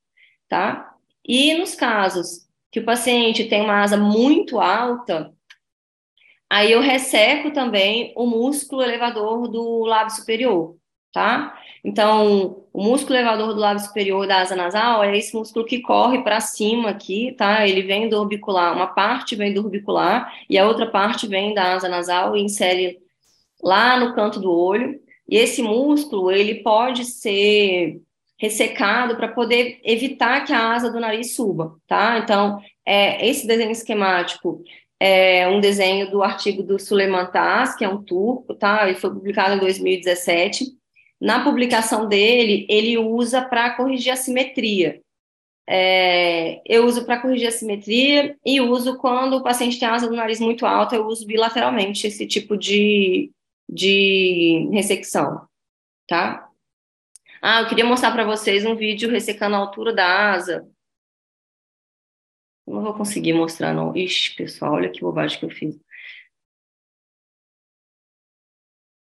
[0.48, 0.94] tá?
[1.24, 5.32] E nos casos que o paciente tem uma asa muito alta,
[6.50, 10.76] aí eu resseco também o músculo elevador do lábio superior,
[11.10, 11.58] tá?
[11.86, 16.20] Então, o músculo elevador do lábio superior da asa nasal é esse músculo que corre
[16.20, 17.64] para cima aqui, tá?
[17.64, 21.74] Ele vem do orbicular, uma parte vem do orbicular e a outra parte vem da
[21.74, 22.98] asa nasal e insere
[23.62, 25.00] lá no canto do olho.
[25.28, 28.00] E esse músculo, ele pode ser
[28.36, 32.18] ressecado para poder evitar que a asa do nariz suba, tá?
[32.18, 34.60] Então, é, esse desenho esquemático
[34.98, 38.88] é um desenho do artigo do Suleiman Taz, que é um turco, tá?
[38.88, 40.74] Ele foi publicado em 2017
[41.20, 45.00] na publicação dele, ele usa para corrigir a simetria.
[45.68, 50.14] É, eu uso para corrigir a simetria e uso quando o paciente tem asa do
[50.14, 53.32] nariz muito alta, eu uso bilateralmente esse tipo de,
[53.68, 55.46] de ressecção,
[56.06, 56.48] tá?
[57.42, 60.68] Ah, eu queria mostrar para vocês um vídeo ressecando a altura da asa.
[62.66, 63.96] Não vou conseguir mostrar, não.
[63.96, 65.78] Ixi, pessoal, olha que bobagem que eu fiz.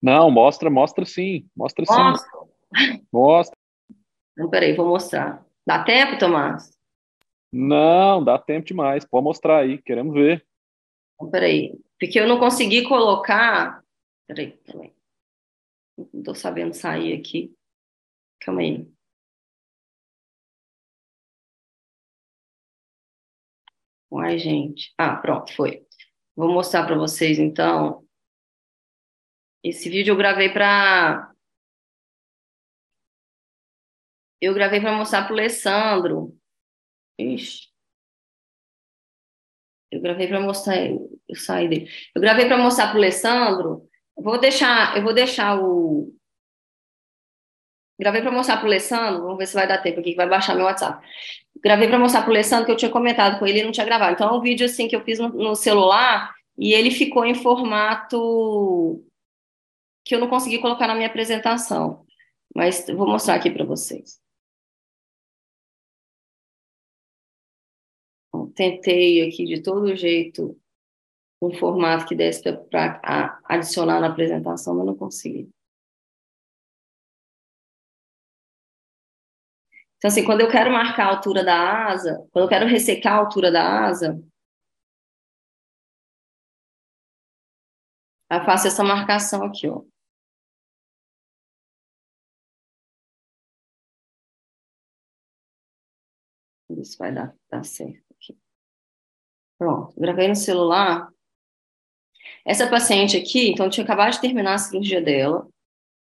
[0.04, 1.48] Não, mostra, mostra sim.
[1.56, 3.00] Mostra sim.
[3.10, 3.56] Mostra.
[4.36, 5.42] Não, peraí, vou mostrar.
[5.66, 6.78] Dá tempo, Tomás?
[7.50, 9.06] Não, dá tempo demais.
[9.06, 10.46] Pode mostrar aí, queremos ver.
[11.18, 11.80] Não, peraí.
[11.98, 13.82] Porque eu não consegui colocar.
[14.26, 14.92] Peraí, peraí.
[15.96, 17.56] Não estou sabendo sair aqui.
[18.40, 18.86] Calma aí.
[24.10, 24.92] Uai, gente.
[24.98, 25.86] Ah, pronto, foi.
[26.36, 28.03] Vou mostrar para vocês, então,
[29.64, 31.32] esse vídeo eu gravei para
[34.40, 36.38] eu gravei para mostrar para o Alessandro.
[37.18, 37.68] Ixi.
[39.90, 41.90] Eu gravei para mostrar, eu saí dele.
[42.14, 43.88] Eu gravei para mostrar para o Alessandro.
[44.16, 46.14] vou deixar, eu vou deixar o
[47.98, 50.28] Gravei para mostrar para o Alessandro, vamos ver se vai dar tempo aqui, que vai
[50.28, 51.06] baixar meu WhatsApp.
[51.62, 53.86] Gravei para mostrar para o Alessandro que eu tinha comentado com ele e não tinha
[53.86, 54.14] gravado.
[54.14, 57.34] Então, é um vídeo assim que eu fiz no, no celular e ele ficou em
[57.34, 59.00] formato
[60.04, 62.04] que eu não consegui colocar na minha apresentação,
[62.54, 64.22] mas vou mostrar aqui para vocês.
[68.54, 70.60] Tentei aqui de todo jeito
[71.42, 75.50] um formato que desse para adicionar na apresentação, mas não consegui.
[79.96, 83.18] Então, assim, quando eu quero marcar a altura da asa, quando eu quero ressecar a
[83.18, 84.22] altura da asa,
[88.30, 89.82] eu faço essa marcação aqui, ó.
[96.84, 98.36] Se vai dar, dar certo aqui.
[99.58, 101.08] Pronto, gravei no celular.
[102.44, 105.46] Essa paciente aqui, então, tinha acabado de terminar a cirurgia dela,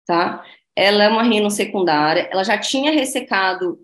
[0.07, 0.45] tá?
[0.74, 3.78] Ela é uma rino secundária, ela já tinha ressecado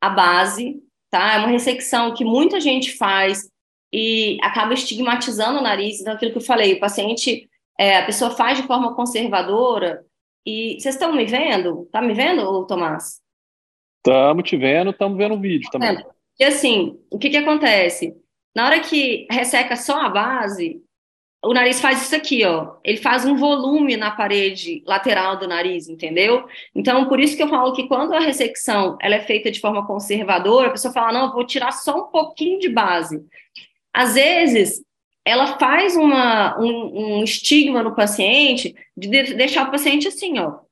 [0.00, 1.34] a base, tá?
[1.34, 3.50] É uma ressecção que muita gente faz
[3.92, 6.00] e acaba estigmatizando o nariz.
[6.00, 10.04] Então, aquilo que eu falei, o paciente, é, a pessoa faz de forma conservadora.
[10.44, 11.88] E vocês estão me vendo?
[11.90, 13.20] Tá me vendo, Tomás?
[13.98, 16.04] Estamos te vendo, estamos vendo o vídeo também.
[16.38, 18.14] E assim, o que que acontece?
[18.54, 20.82] Na hora que resseca só a base,
[21.44, 22.76] o nariz faz isso aqui, ó.
[22.82, 26.46] Ele faz um volume na parede lateral do nariz, entendeu?
[26.74, 29.86] Então, por isso que eu falo que quando a ressecção ela é feita de forma
[29.86, 33.24] conservadora, a pessoa fala, não, vou tirar só um pouquinho de base.
[33.92, 34.82] Às vezes,
[35.24, 40.65] ela faz uma, um, um estigma no paciente de deixar o paciente assim, ó.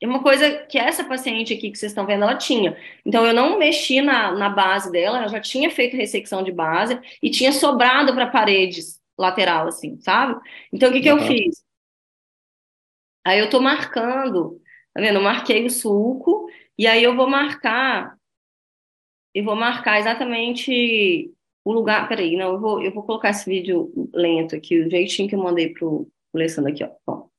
[0.00, 2.76] É uma coisa que essa paciente aqui que vocês estão vendo, ela tinha.
[3.04, 7.00] Então, eu não mexi na, na base dela, ela já tinha feito ressecção de base
[7.22, 10.38] e tinha sobrado para paredes lateral, assim, sabe?
[10.70, 11.18] Então, o que, que uhum.
[11.18, 11.64] eu fiz?
[13.24, 14.60] Aí eu tô marcando,
[14.92, 15.16] tá vendo?
[15.16, 16.46] Eu marquei o sulco
[16.78, 18.16] e aí eu vou marcar,
[19.34, 21.32] eu vou marcar exatamente
[21.64, 22.06] o lugar.
[22.06, 25.42] Peraí, não, eu vou, eu vou colocar esse vídeo lento aqui, o jeitinho que eu
[25.42, 26.90] mandei pro Alessandro aqui, ó.
[27.06, 27.35] Bom.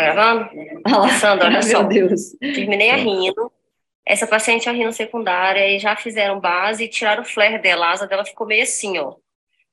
[0.00, 0.50] Tá gravando?
[0.86, 1.80] Alessandro, olha só.
[1.80, 2.30] Meu Deus.
[2.38, 3.52] Terminei a rino.
[4.04, 7.86] Essa paciente é a rino secundária e já fizeram base e tiraram o flare dela.
[7.86, 9.16] A asa dela ficou meio assim, ó.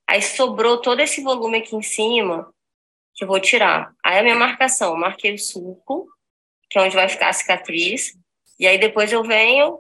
[0.06, 2.54] Aí sobrou todo esse volume aqui em cima
[3.16, 3.94] que eu vou tirar.
[4.04, 6.08] Aí a minha marcação, marquei o sulco,
[6.70, 8.14] que é onde vai ficar a cicatriz.
[8.60, 9.80] E aí depois eu venho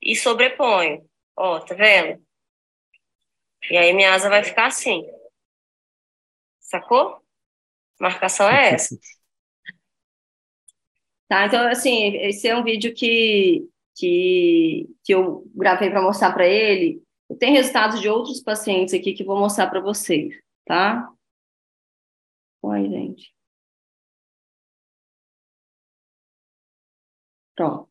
[0.00, 1.04] e sobreponho.
[1.36, 2.22] Ó, tá vendo?
[3.70, 5.04] E aí minha asa vai ficar assim.
[6.60, 7.20] Sacou?
[8.00, 8.96] Marcação é essa.
[11.28, 16.46] Tá, então, assim, esse é um vídeo que, que, que eu gravei para mostrar para
[16.46, 17.02] ele.
[17.38, 21.06] Tenho resultados de outros pacientes aqui que vou mostrar para vocês, tá?
[22.62, 23.34] Oi, gente.
[27.54, 27.88] Pronto.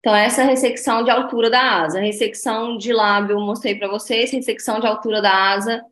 [0.00, 2.00] Então, essa é ressecção de altura da asa.
[2.00, 4.32] Ressecção de lábio, eu mostrei para vocês.
[4.32, 5.84] Ressecção de altura da asa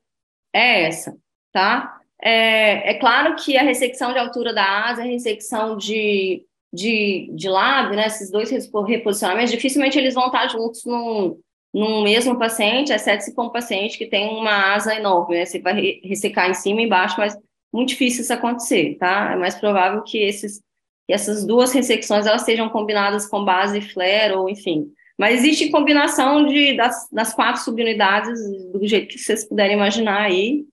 [0.52, 1.16] é essa,
[1.52, 1.99] tá?
[2.22, 7.48] É, é claro que a ressecção de altura da asa, a ressecção de, de, de
[7.48, 11.38] lábio, né, esses dois reposicionamentos, dificilmente eles vão estar juntos num,
[11.72, 15.58] num mesmo paciente, exceto se for um paciente que tem uma asa enorme, né, você
[15.58, 17.36] vai ressecar em cima e embaixo, mas
[17.72, 19.32] muito difícil isso acontecer, tá?
[19.32, 20.60] É mais provável que, esses,
[21.06, 24.92] que essas duas ressecções elas sejam combinadas com base flare ou enfim.
[25.16, 28.40] Mas existe combinação de, das, das quatro subunidades
[28.72, 30.64] do jeito que vocês puderem imaginar aí,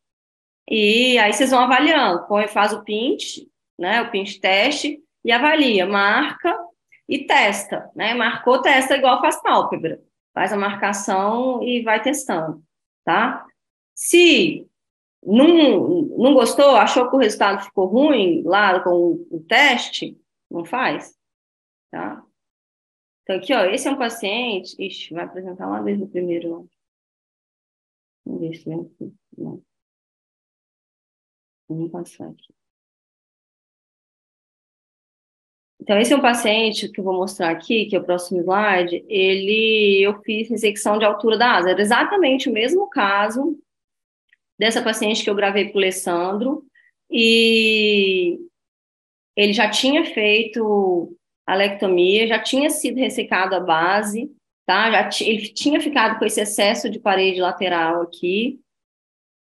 [0.69, 5.85] e aí vocês vão avaliando, põe, faz o pinch, né, o pinch teste, e avalia,
[5.85, 6.57] marca
[7.07, 8.13] e testa, né?
[8.13, 10.01] Marcou, testa igual faz pálpebra.
[10.33, 12.63] Faz a marcação e vai testando,
[13.03, 13.45] tá?
[13.95, 14.67] Se
[15.23, 20.15] não, não gostou, achou que o resultado ficou ruim lá com o teste,
[20.49, 21.15] não faz,
[21.89, 22.23] tá?
[23.23, 26.69] Então, aqui, ó, esse é um paciente, ixi, vai apresentar lá desde o primeiro,
[28.23, 29.61] vamos ver se vem aqui, não.
[31.91, 32.53] Passar aqui.
[35.79, 39.05] Então, esse é um paciente que eu vou mostrar aqui, que é o próximo slide.
[39.07, 41.69] Ele, eu fiz ressecção de altura da asa.
[41.69, 43.57] Era exatamente o mesmo caso
[44.59, 46.65] dessa paciente que eu gravei para o Alessandro.
[47.09, 48.37] E
[49.35, 51.15] ele já tinha feito
[51.45, 54.29] alectomia, já tinha sido ressecado a base,
[54.65, 54.91] tá?
[54.91, 58.59] Já ele tinha ficado com esse excesso de parede lateral aqui.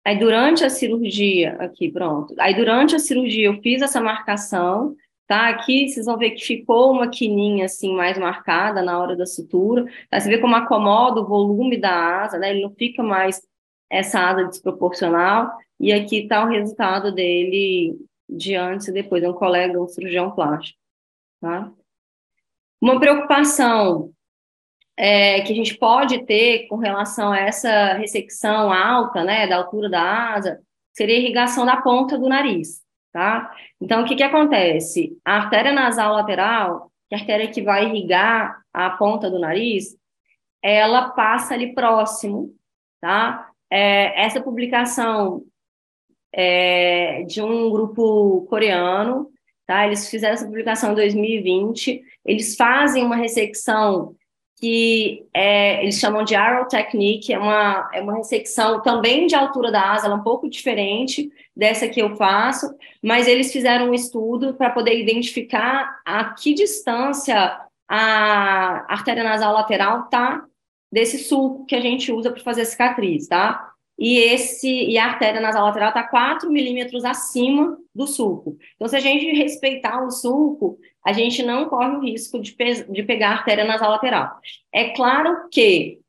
[0.06, 2.34] Aí durante a cirurgia, aqui, pronto.
[2.40, 4.96] Aí durante a cirurgia eu fiz essa marcação,
[5.28, 5.50] tá?
[5.50, 9.86] Aqui vocês vão ver que ficou uma quininha assim mais marcada na hora da sutura.
[10.10, 10.20] Tá?
[10.20, 12.50] Você vê como acomoda o volume da asa, né?
[12.50, 13.42] Ele não fica mais
[13.90, 15.52] essa asa desproporcional.
[15.80, 17.96] E aqui está o resultado dele
[18.28, 19.24] de antes e depois.
[19.24, 20.80] É um colega, um cirurgião plástico,
[21.40, 21.72] tá?
[22.82, 24.12] Uma preocupação
[24.98, 29.90] é, que a gente pode ter com relação a essa ressecção alta, né, da altura
[29.90, 30.60] da asa,
[30.94, 32.82] seria a irrigação da ponta do nariz,
[33.12, 33.52] tá?
[33.80, 35.18] Então, o que que acontece?
[35.26, 39.96] A artéria nasal lateral, que é a artéria que vai irrigar a ponta do nariz,
[40.62, 42.54] ela passa ali próximo,
[43.00, 43.50] tá?
[43.70, 45.44] É, essa publicação
[46.34, 49.30] é de um grupo coreano,
[49.66, 49.86] tá?
[49.86, 54.16] Eles fizeram essa publicação em 2020, eles fazem uma ressecção
[54.62, 59.72] que é, eles chamam de arrow technique, é uma, é uma ressecção também de altura
[59.72, 63.94] da asa, ela é um pouco diferente dessa que eu faço, mas eles fizeram um
[63.94, 67.60] estudo para poder identificar a que distância
[67.90, 70.46] a artéria nasal lateral tá
[70.92, 73.68] desse sulco que a gente usa para fazer cicatriz, tá?
[73.98, 78.58] E esse e a artéria nasal lateral tá 4 milímetros acima do sulco.
[78.76, 82.84] Então, se a gente respeitar o sulco, a gente não corre o risco de, pe
[82.84, 84.40] de pegar a artéria nasal lateral.
[84.72, 86.00] É claro que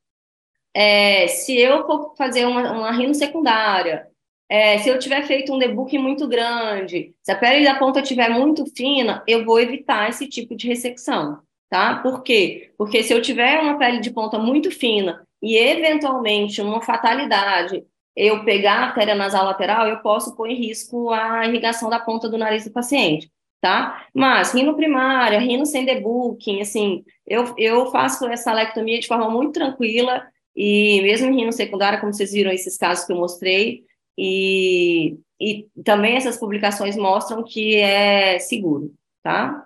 [0.73, 4.07] é, se eu for fazer uma, uma rino secundária,
[4.49, 8.29] é, se eu tiver feito um debooking muito grande, se a pele da ponta estiver
[8.29, 11.39] muito fina, eu vou evitar esse tipo de ressecção,
[11.69, 11.95] tá?
[11.95, 12.71] Por quê?
[12.77, 17.83] Porque se eu tiver uma pele de ponta muito fina e eventualmente uma fatalidade,
[18.15, 22.29] eu pegar a artéria nasal lateral, eu posso pôr em risco a irrigação da ponta
[22.29, 23.31] do nariz do paciente,
[23.63, 24.07] tá?
[24.13, 29.53] Mas rino primária, rino sem debooking, assim, eu, eu faço essa lectomia de forma muito
[29.53, 30.21] tranquila,
[30.53, 33.85] e mesmo rino secundária, como vocês viram esses casos que eu mostrei,
[34.17, 38.93] e, e também essas publicações mostram que é seguro,
[39.23, 39.63] tá?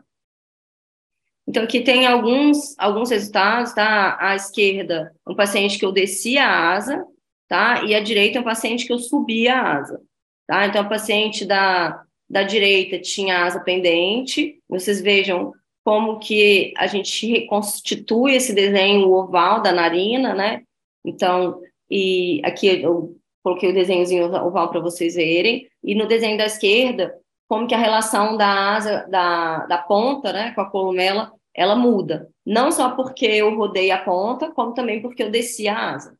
[1.47, 4.15] Então, aqui tem alguns, alguns resultados, tá?
[4.21, 7.03] À esquerda, um paciente que eu descia a asa,
[7.47, 7.83] tá?
[7.83, 9.99] E à direita, um paciente que eu subia a asa,
[10.45, 10.67] tá?
[10.67, 15.53] Então, o paciente da, da direita tinha asa pendente, vocês vejam
[15.83, 20.63] como que a gente reconstitui esse desenho oval da narina, né?
[21.05, 26.45] Então, e aqui eu coloquei o desenhozinho oval para vocês verem, e no desenho da
[26.45, 27.17] esquerda,
[27.47, 32.29] como que a relação da asa, da, da ponta, né, com a columela, ela muda.
[32.45, 36.17] Não só porque eu rodei a ponta, como também porque eu desci a asa,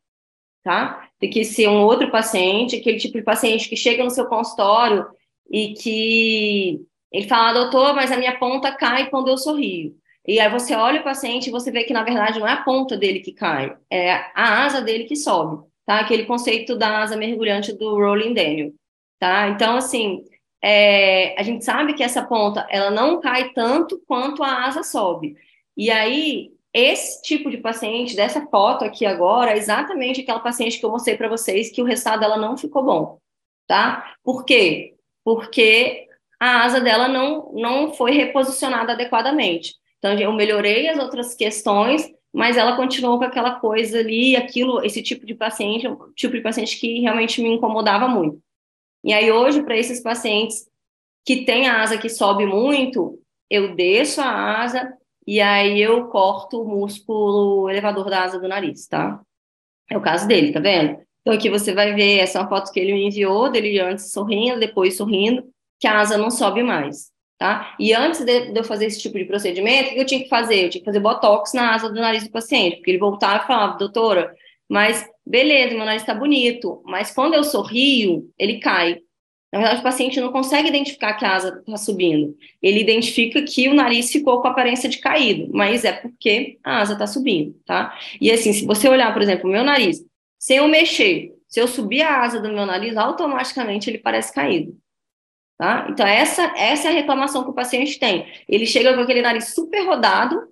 [0.63, 1.09] tá?
[1.19, 5.05] Tem que ser um outro paciente, aquele tipo de paciente que chega no seu consultório
[5.51, 6.81] e que
[7.11, 9.95] ele fala, doutor, mas a minha ponta cai quando eu sorrio.
[10.27, 12.63] E aí você olha o paciente e você vê que, na verdade, não é a
[12.63, 15.99] ponta dele que cai, é a asa dele que sobe, tá?
[15.99, 18.73] Aquele conceito da asa mergulhante do Rolling Daniel,
[19.19, 19.47] tá?
[19.47, 20.25] Então, assim,
[20.61, 25.37] é, a gente sabe que essa ponta, ela não cai tanto quanto a asa sobe.
[25.77, 30.85] E aí, esse tipo de paciente, dessa foto aqui agora, é exatamente aquela paciente que
[30.85, 33.17] eu mostrei para vocês que o resultado dela não ficou bom,
[33.65, 34.13] tá?
[34.23, 34.96] Por quê?
[35.27, 36.07] Porque
[36.39, 39.75] a asa dela não, não foi reposicionada adequadamente.
[39.97, 45.03] Então, eu melhorei as outras questões, mas ela continuou com aquela coisa ali, aquilo, esse
[45.03, 48.41] tipo de paciente, um tipo de paciente que realmente me incomodava muito.
[49.03, 50.65] E aí, hoje, para esses pacientes
[51.25, 53.19] que têm a asa que sobe muito,
[53.49, 54.93] eu desço a asa
[55.27, 59.19] e aí eu corto o músculo elevador da asa do nariz, tá?
[59.91, 61.05] É o caso dele, tá vendo?
[61.27, 64.11] Então, aqui você vai ver, essa é uma foto que ele me enviou, dele antes
[64.11, 65.43] sorrindo, depois sorrindo,
[65.79, 67.75] que a asa não sobe mais tá?
[67.79, 70.65] E antes de, eu fazer esse tipo de procedimento, o que eu tinha que fazer?
[70.65, 73.47] Eu tinha que fazer botox na asa do nariz do paciente, porque ele voltava e
[73.47, 74.33] falava, doutora,
[74.67, 78.99] mas beleza, meu nariz está bonito, mas quando eu sorrio, ele cai.
[79.51, 82.35] Na verdade, o paciente não consegue identificar que a asa está subindo.
[82.61, 86.93] Ele identifica que o nariz ficou com aparência de caído, mas é porque a asa
[86.93, 87.97] está subindo, tá?
[88.19, 90.03] E assim, se você olhar, por exemplo, o meu nariz,
[90.39, 94.77] sem eu mexer, se eu subir a asa do meu nariz, automaticamente ele parece caído.
[95.57, 95.87] Tá?
[95.89, 98.31] Então, essa, essa é a reclamação que o paciente tem.
[98.47, 100.47] Ele chega com aquele nariz super rodado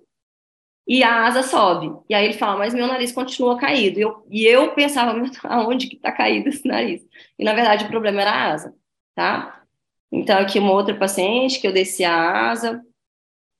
[0.86, 1.92] e a asa sobe.
[2.08, 3.98] E aí ele fala, mas meu nariz continua caído.
[4.00, 7.06] E eu, e eu pensava, aonde que está caído esse nariz?
[7.38, 8.74] E, na verdade, o problema era a asa,
[9.14, 9.62] tá?
[10.10, 12.82] Então, aqui uma outra paciente que eu desci a asa,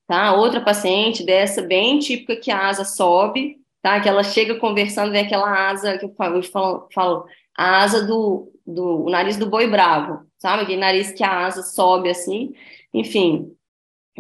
[0.09, 0.35] tá?
[0.35, 4.01] Outra paciente dessa bem típica que a asa sobe, tá?
[4.01, 6.43] Que ela chega conversando, vem aquela asa que eu falo,
[6.93, 10.63] falo, a asa do, do o nariz do boi bravo, sabe?
[10.63, 12.53] Aquele nariz que a asa sobe assim,
[12.93, 13.53] enfim.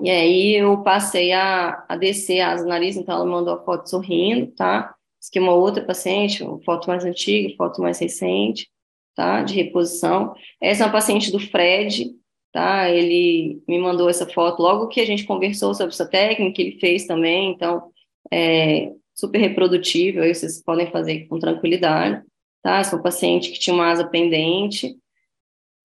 [0.02, 3.64] E aí eu passei a, a descer a asa do nariz, então ela mandou a
[3.64, 4.94] foto sorrindo, tá?
[5.28, 8.68] Aqui é uma outra paciente, foto mais antiga, foto mais recente,
[9.14, 9.42] tá?
[9.42, 10.34] De reposição.
[10.60, 12.12] Essa é uma paciente do Fred,
[12.52, 12.88] tá?
[12.90, 17.06] Ele me mandou essa foto logo que a gente conversou sobre essa técnica, ele fez
[17.06, 17.90] também, então
[18.32, 22.22] é super reprodutível, aí vocês podem fazer com tranquilidade
[22.66, 22.82] tá?
[22.82, 24.98] Sou paciente que tinha uma asa pendente,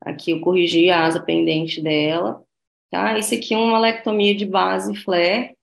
[0.02, 2.44] aqui eu corrigi a asa pendente dela,
[2.90, 3.20] tá?
[3.20, 5.56] Isso aqui é uma lectomia de base flare,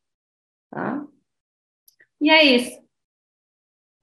[0.70, 1.04] tá?
[2.20, 2.80] E é isso.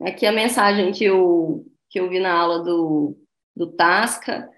[0.01, 3.17] Aqui a mensagem que eu, que eu vi na aula do,
[3.55, 4.51] do Tasca,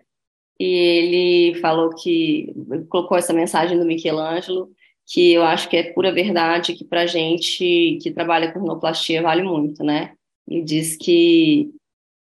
[0.60, 2.52] e ele falou que,
[2.90, 4.72] colocou essa mensagem do Michelangelo,
[5.08, 9.42] que eu acho que é pura verdade, que para gente que trabalha com rinoplastia vale
[9.42, 10.14] muito, né?
[10.46, 11.72] Ele diz que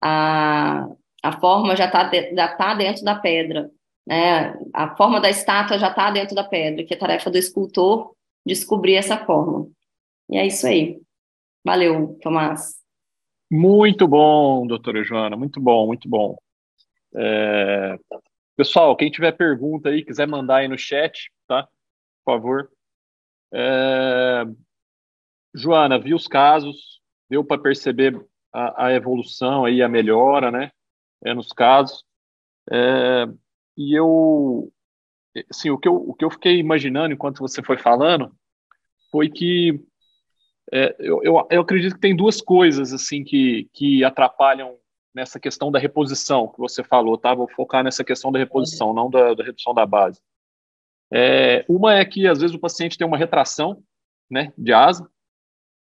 [0.00, 0.88] a,
[1.22, 3.70] a forma já está já tá dentro da pedra,
[4.06, 4.58] né?
[4.72, 8.14] A forma da estátua já está dentro da pedra, que é tarefa do escultor
[8.44, 9.68] descobrir essa forma.
[10.30, 10.98] E é isso aí.
[11.62, 12.80] Valeu, Tomás.
[13.50, 16.36] Muito bom, doutora Joana, muito bom, muito bom.
[17.14, 17.98] É...
[18.56, 21.68] Pessoal, quem tiver pergunta aí, quiser mandar aí no chat, tá?
[22.24, 22.70] Por favor.
[23.52, 24.44] É...
[25.54, 28.18] Joana, vi os casos, deu para perceber
[28.52, 30.70] a, a, evolução aí, a melhora, né,
[31.24, 32.04] é, nos casos.
[32.70, 33.26] É,
[33.76, 34.72] e eu,
[35.50, 38.34] assim, o que eu, o que eu fiquei imaginando enquanto você foi falando
[39.10, 39.78] foi que
[40.72, 44.78] é, eu, eu, eu, acredito que tem duas coisas assim que, que atrapalham
[45.14, 47.34] nessa questão da reposição que você falou, tá?
[47.34, 50.22] Vou focar nessa questão da reposição, não da, da redução da base.
[51.12, 53.82] É, uma é que às vezes o paciente tem uma retração,
[54.30, 55.08] né, de asa,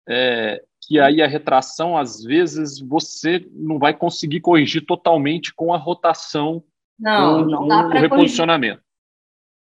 [0.09, 5.79] é, que aí a retração às vezes você não vai conseguir corrigir totalmente com a
[5.79, 6.63] rotação,
[6.99, 8.83] não, não dá o reposicionamento.
[8.83, 8.85] Corrigir.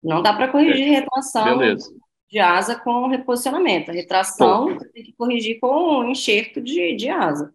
[0.04, 1.00] Não dá para corrigir é.
[1.00, 1.58] retração.
[1.58, 1.94] Beleza
[2.36, 3.92] de asa com reposicionamento.
[3.92, 7.54] A retração você tem que corrigir com um enxerto de, de asa.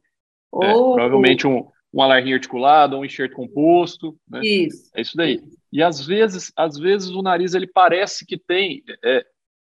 [0.63, 4.17] É, ou, provavelmente um, um alarme articulado, um enxerto composto.
[4.29, 4.41] Né?
[4.43, 4.91] Isso.
[4.95, 5.41] É isso daí.
[5.73, 9.27] E às vezes, às vezes o nariz ele parece que tem é,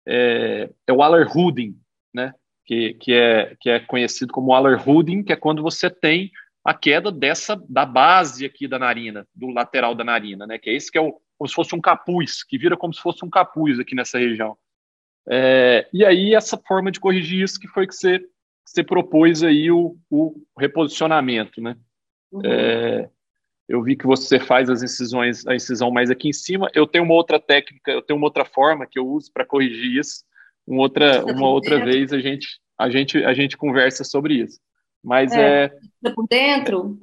[0.06, 1.76] é, é o Aller-Hooding,
[2.14, 2.34] né?
[2.64, 6.30] Que, que, é, que é conhecido como Aller-Hooding, que é quando você tem
[6.64, 10.58] a queda dessa da base aqui da narina, do lateral da narina, né?
[10.58, 13.00] Que é esse que é o, como se fosse um capuz, que vira como se
[13.00, 14.56] fosse um capuz aqui nessa região.
[15.28, 18.20] É, e aí, essa forma de corrigir isso que foi que você,
[18.64, 21.76] você propôs aí o, o reposicionamento, né?
[22.30, 22.42] Uhum.
[22.44, 23.10] É,
[23.70, 26.68] eu vi que você faz as incisões, a incisão mais aqui em cima.
[26.74, 29.96] Eu tenho uma outra técnica, eu tenho uma outra forma que eu uso para corrigir
[29.96, 30.24] isso.
[30.66, 34.58] Uma outra, uma outra vez a gente, a gente, a gente conversa sobre isso.
[35.00, 35.70] Mas é.
[36.04, 36.98] é por dentro?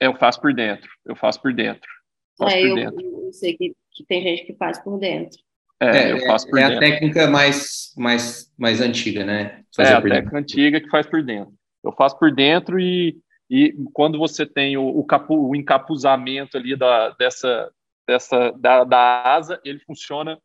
[0.00, 0.88] É, eu faço por dentro.
[1.04, 1.90] Eu faço por dentro.
[2.38, 3.24] Faço é, por eu, dentro.
[3.24, 5.36] eu sei que, que tem gente que faz por dentro.
[5.80, 6.76] É, eu faço por é dentro.
[6.76, 9.64] a técnica mais, mais, mais antiga, né?
[9.74, 10.38] Fazer é a técnica dentro.
[10.38, 11.52] antiga que faz por dentro.
[11.82, 13.16] Eu faço por dentro e,
[13.50, 17.72] e quando você tem o, o, capu, o encapuzamento ali da, dessa,
[18.06, 20.38] dessa da, da asa, ele funciona,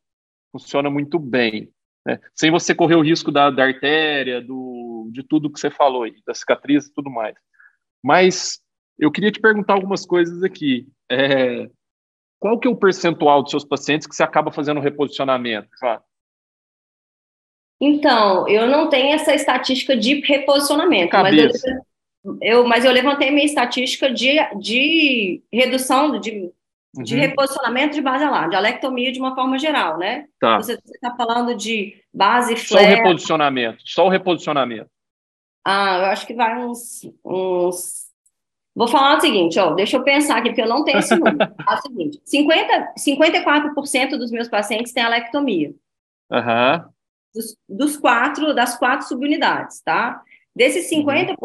[0.50, 1.70] funciona muito bem.
[2.06, 2.18] Né?
[2.34, 6.14] Sem você correr o risco da, da artéria, do, de tudo que você falou aí,
[6.26, 7.34] da cicatriz e tudo mais.
[8.02, 8.60] Mas
[8.98, 10.88] eu queria te perguntar algumas coisas aqui.
[11.10, 11.68] É,
[12.38, 15.68] qual que é o percentual dos seus pacientes que você acaba fazendo reposicionamento?
[17.80, 21.50] Então, eu não tenho essa estatística de reposicionamento, mas eu,
[22.40, 26.50] eu, mas eu levantei minha estatística de, de redução, de,
[26.96, 27.02] uhum.
[27.02, 30.26] de reposicionamento de base lá, de alectomia de uma forma geral, né?
[30.40, 30.56] Tá.
[30.56, 32.86] Você está falando de base flare...
[32.86, 34.90] Só o reposicionamento, só o reposicionamento.
[35.66, 38.04] Ah, eu acho que vai uns, uns
[38.74, 41.38] Vou falar o seguinte, ó, deixa eu pensar aqui, porque eu não tenho esse número.
[41.40, 45.72] é o seguinte, 50, 54% dos meus pacientes têm alectomia.
[46.30, 46.84] Uhum.
[47.32, 50.20] Dos, dos, quatro, das quatro subunidades, tá?
[50.54, 51.36] Desses 50%,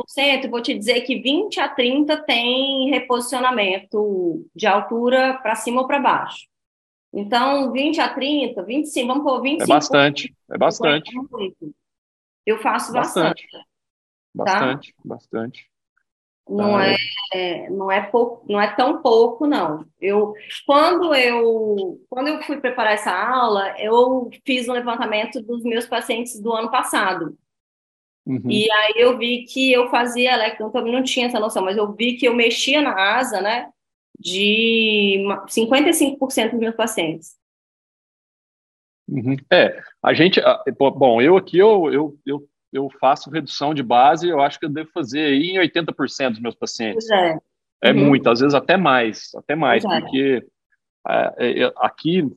[0.43, 0.49] uhum.
[0.51, 5.99] vou te dizer que 20 a 30 tem reposicionamento de altura para cima ou para
[5.99, 6.47] baixo.
[7.12, 9.64] Então, 20 a 30, 25, vamos pôr 25.
[9.64, 11.12] É bastante, é bastante.
[12.45, 13.47] Eu faço bastante.
[14.34, 15.01] Bastante, tá?
[15.03, 15.70] bastante.
[16.47, 16.97] Não ah, é,
[17.34, 19.86] é, não é pouco, não é tão pouco, não.
[20.01, 20.34] Eu
[20.66, 26.39] quando eu quando eu fui preparar essa aula, eu fiz um levantamento dos meus pacientes
[26.41, 27.38] do ano passado.
[28.30, 28.50] Uhum.
[28.50, 31.76] E aí eu vi que eu fazia, né, eu também não tinha essa noção, mas
[31.76, 33.70] eu vi que eu mexia na asa, né,
[34.20, 37.36] de 55% dos meus pacientes.
[39.08, 39.36] Uhum.
[39.52, 40.40] É, a gente,
[40.78, 44.70] bom, eu aqui eu, eu, eu eu faço redução de base, eu acho que eu
[44.70, 47.08] devo fazer aí em 80% dos meus pacientes.
[47.08, 47.38] Pois é.
[47.82, 48.08] É uhum.
[48.08, 50.02] muito, às vezes até mais, até mais, pois é.
[50.02, 50.48] porque
[51.08, 51.64] é.
[51.64, 52.30] É, aqui,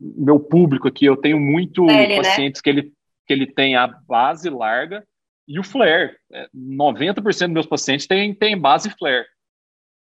[0.00, 2.16] meu público aqui, eu tenho muito né?
[2.16, 2.62] pacientes né?
[2.64, 2.92] que, ele,
[3.26, 5.06] que ele tem a base larga
[5.50, 6.16] e o flare.
[6.54, 9.26] 90% dos meus pacientes têm, têm base flare.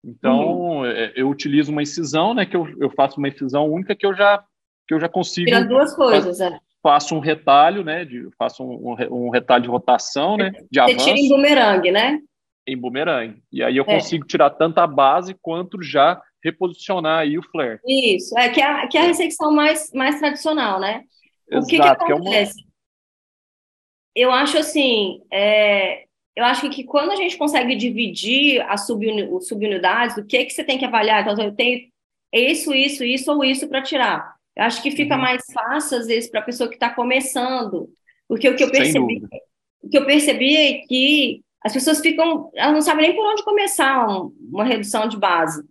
[0.04, 0.86] Então, uhum.
[0.86, 4.14] É, eu utilizo uma incisão, né, que eu, eu faço uma incisão única que eu
[4.14, 4.44] já,
[4.88, 5.48] que eu já consigo...
[5.48, 8.06] Tira duas coisas, é faço um retalho, né?
[8.06, 10.52] De, faço um, um, retalho de rotação, né?
[10.70, 12.20] De Você tira em bumerangue, né?
[12.68, 13.42] Em bumerangue.
[13.52, 13.96] E aí eu é.
[13.96, 17.80] consigo tirar tanto a base quanto já reposicionar aí o flare.
[17.88, 21.02] Isso, é que é, a, que é a ressecção mais, mais tradicional, né?
[21.50, 22.54] Exato, o que, que acontece?
[22.54, 22.75] Que é uma...
[24.16, 26.06] Eu acho assim, é,
[26.36, 30.78] eu acho que quando a gente consegue dividir as subunidades, o que que você tem
[30.78, 31.22] que avaliar?
[31.22, 31.88] Então, eu tenho
[32.34, 34.36] isso, isso, isso ou isso para tirar.
[34.56, 35.22] Eu acho que fica uhum.
[35.22, 37.90] mais fácil, às vezes, para a pessoa que está começando.
[38.28, 39.22] Porque o que eu percebi,
[39.82, 43.44] o que eu percebi é que as pessoas ficam, elas não sabem nem por onde
[43.44, 45.64] começar uma redução de base.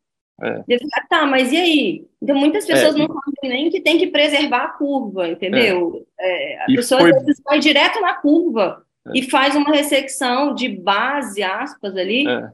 [0.42, 0.64] É.
[1.08, 2.06] Tá, mas e aí?
[2.20, 6.04] Então, muitas pessoas é, não sabem nem que tem que preservar a curva, entendeu?
[6.18, 6.62] É.
[6.62, 7.12] a e pessoa foi...
[7.44, 9.12] vai direto na curva é.
[9.14, 12.50] e faz uma ressecção de base, aspas, ali, é.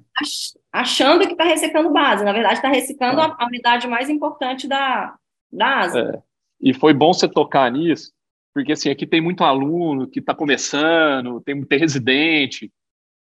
[0.71, 2.25] achando que está ressecando base.
[2.25, 5.15] Na verdade, está ressecando a, a unidade mais importante da,
[5.51, 6.01] da asa.
[6.17, 6.23] É.
[6.61, 8.13] E foi bom você tocar nisso,
[8.53, 12.71] porque assim, aqui tem muito aluno que está começando, tem, tem residente.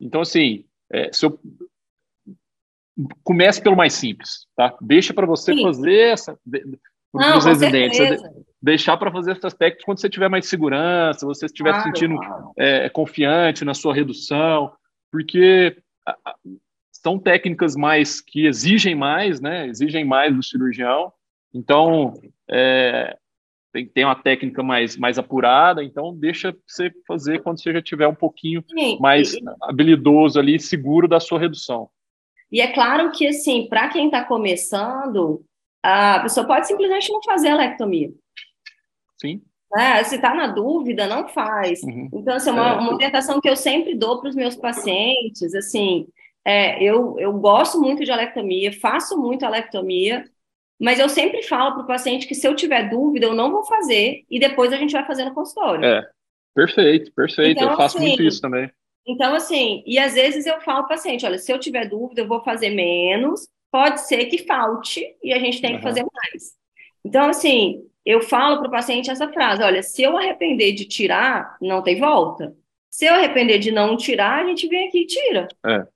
[0.02, 1.40] Então, assim, é, se eu
[3.24, 4.76] comece pelo mais simples, tá?
[4.82, 5.64] Deixa para você Sim.
[5.64, 6.38] fazer essa
[7.12, 8.00] para os residentes,
[8.60, 12.18] deixar para fazer essas técnicas quando você tiver mais segurança, você estiver claro, se sentindo
[12.18, 12.52] claro.
[12.58, 14.72] É, confiante na sua redução,
[15.12, 15.78] porque
[16.92, 19.68] são técnicas mais que exigem mais, né?
[19.68, 21.14] Exigem mais do cirurgião.
[21.54, 22.14] Então,
[22.50, 23.16] é,
[23.72, 28.08] tem, tem uma técnica mais, mais apurada, então deixa você fazer quando você já tiver
[28.08, 28.64] um pouquinho
[29.00, 31.90] mais habilidoso ali, seguro da sua redução.
[32.54, 35.44] E é claro que, assim, para quem está começando,
[35.82, 38.12] a pessoa pode simplesmente não fazer a lectomia.
[39.20, 39.42] Sim.
[39.76, 41.82] É, se está na dúvida, não faz.
[41.82, 42.10] Uhum.
[42.14, 42.74] Então, assim, é uma, é.
[42.74, 46.06] uma orientação que eu sempre dou para os meus pacientes, assim,
[46.46, 50.24] é, eu, eu gosto muito de alectomia, faço muito alectomia,
[50.80, 53.64] mas eu sempre falo para o paciente que se eu tiver dúvida, eu não vou
[53.64, 55.84] fazer e depois a gente vai fazer no consultório.
[55.84, 56.08] É,
[56.54, 57.58] perfeito, perfeito.
[57.58, 58.70] Então, eu faço assim, muito isso também.
[59.06, 62.22] Então, assim, e às vezes eu falo para o paciente: olha, se eu tiver dúvida,
[62.22, 65.78] eu vou fazer menos, pode ser que falte e a gente tem uhum.
[65.78, 66.54] que fazer mais.
[67.04, 71.58] Então, assim, eu falo para o paciente essa frase: olha, se eu arrepender de tirar,
[71.62, 72.56] não tem volta.
[72.90, 75.48] Se eu arrepender de não tirar, a gente vem aqui e tira.
[75.66, 75.88] É.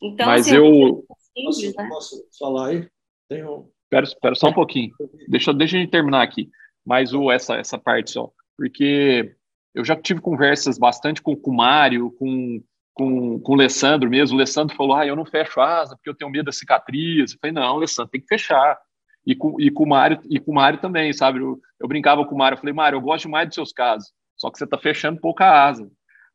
[0.00, 1.04] Então, Mas assim, eu.
[1.36, 1.88] Simples, posso, né?
[1.88, 2.88] posso falar aí?
[3.28, 3.68] Tenho...
[3.84, 4.92] Espera, espera só um pouquinho.
[5.28, 6.48] Deixa, deixa eu terminar aqui.
[6.84, 8.30] Mas o, essa, essa parte só.
[8.56, 9.34] Porque
[9.76, 12.62] eu já tive conversas bastante com, com o Mário, com,
[12.94, 14.34] com, com o Alessandro mesmo.
[14.34, 17.32] O Alessandro falou: ah, eu não fecho asa porque eu tenho medo da cicatriz.
[17.32, 18.78] Eu falei: não, Alessandro, tem que fechar.
[19.26, 21.40] E com, e com o Mário e com o Mário também, sabe?
[21.40, 24.10] Eu, eu brincava com o Mário, eu falei: Mário, eu gosto mais dos seus casos,
[24.34, 25.86] só que você está fechando pouca asa.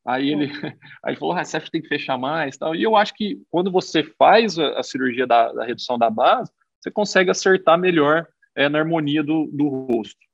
[0.06, 0.46] Aí ele,
[1.04, 2.56] aí ele falou: ah, você acha que tem que fechar mais?
[2.58, 2.76] Tal.
[2.76, 6.52] E eu acho que quando você faz a, a cirurgia da, da, redução da base,
[6.80, 10.31] você consegue acertar melhor é, na harmonia do, do rosto.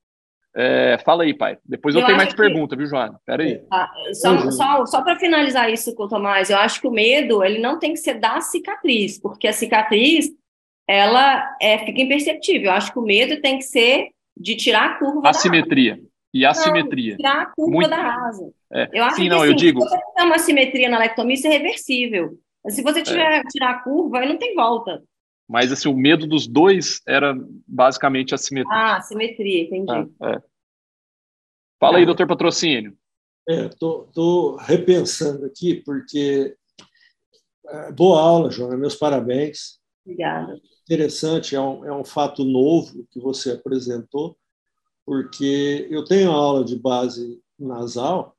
[0.56, 1.58] É, fala aí, pai.
[1.64, 2.38] Depois eu, eu tenho mais que...
[2.38, 3.20] pergunta, viu, Joana?
[3.26, 3.62] Pera aí.
[3.72, 7.44] Ah, só só, só para finalizar isso com o Tomás, eu acho que o medo
[7.44, 10.30] ele não tem que ser da cicatriz, porque a cicatriz
[10.88, 12.72] ela é, fica imperceptível.
[12.72, 15.30] Eu acho que o medo tem que ser de tirar a curva.
[15.30, 16.00] Assimetria.
[16.34, 17.12] E assimetria.
[17.12, 17.90] Não, tirar a curva Muito...
[17.90, 18.52] da asa.
[18.72, 18.90] É.
[18.94, 19.82] Eu acho Sim, que não, assim, eu digo...
[19.82, 22.38] se você tiver uma simetria na lectomia, isso é reversível.
[22.68, 23.44] Se você tiver é.
[23.44, 25.02] tirar a curva, aí não tem volta.
[25.48, 27.34] Mas assim, o medo dos dois era
[27.66, 28.76] basicamente a simetria.
[28.76, 30.12] Ah, simetria, entendi.
[30.22, 30.42] É, é.
[31.80, 32.98] Fala aí, doutor Patrocínio.
[33.48, 36.54] É, tô, tô repensando aqui, porque
[37.68, 39.80] é, boa aula, Joana, meus parabéns.
[40.06, 40.60] Obrigada.
[40.84, 44.38] Interessante, é um, é um fato novo que você apresentou,
[45.06, 48.36] porque eu tenho aula de base nasal,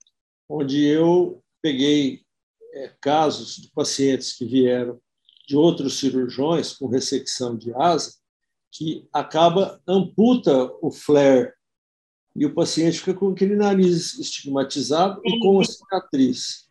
[0.48, 2.22] onde eu peguei
[2.74, 5.00] é, casos de pacientes que vieram
[5.48, 8.12] de outros cirurgiões com ressecção de asa,
[8.70, 11.50] que acaba amputa o flare
[12.36, 16.68] e o paciente fica com aquele nariz estigmatizado e com a cicatriz.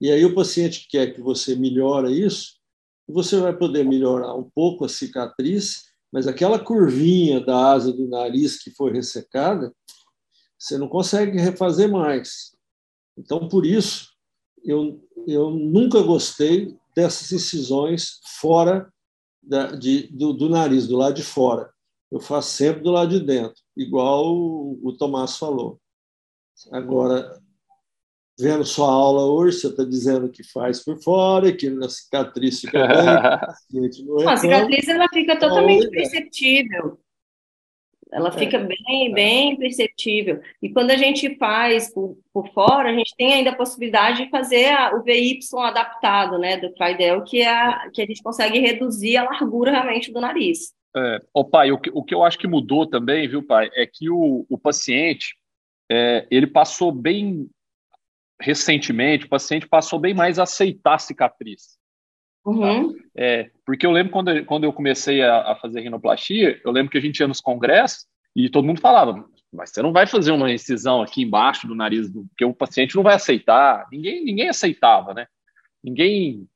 [0.00, 2.54] E aí o paciente quer que você melhore isso,
[3.08, 8.62] você vai poder melhorar um pouco a cicatriz, mas aquela curvinha da asa do nariz
[8.62, 9.74] que foi ressecada,
[10.56, 12.56] você não consegue refazer mais.
[13.18, 14.08] Então, por isso,
[14.64, 18.92] eu, eu nunca gostei dessas incisões fora
[19.42, 21.70] da, de, do, do, nariz, do lado de fora.
[22.10, 25.80] Eu faço sempre do lado de dentro, igual o, o Tomás falou.
[26.72, 27.40] Agora,
[28.38, 32.86] vendo sua aula hoje, você está dizendo que faz por fora, que na cicatriz fica
[33.70, 36.98] bem, não, a cicatriz ela fica totalmente perceptível.
[38.12, 38.32] Ela é.
[38.32, 40.40] fica bem, bem perceptível.
[40.60, 44.30] E quando a gente faz por, por fora, a gente tem ainda a possibilidade de
[44.30, 48.58] fazer a, o VY adaptado, né, do Tridel, que é a, que a gente consegue
[48.58, 50.74] reduzir a largura realmente do nariz.
[50.96, 53.86] É, oh, pai, o que, o que eu acho que mudou também, viu, pai, é
[53.86, 55.36] que o, o paciente,
[55.90, 57.48] é, ele passou bem
[58.40, 61.78] recentemente, o paciente passou bem mais a aceitar a cicatriz.
[62.44, 62.92] Uhum.
[62.92, 62.98] Tá?
[63.16, 66.98] É, porque eu lembro quando, quando eu comecei a, a, fazer rinoplastia, eu lembro que
[66.98, 70.50] a gente ia nos congressos e todo mundo falava, mas você não vai fazer uma
[70.50, 73.86] incisão aqui embaixo do nariz, do, porque o paciente não vai aceitar.
[73.90, 75.26] Ninguém, ninguém aceitava, né?
[75.82, 76.46] Ninguém,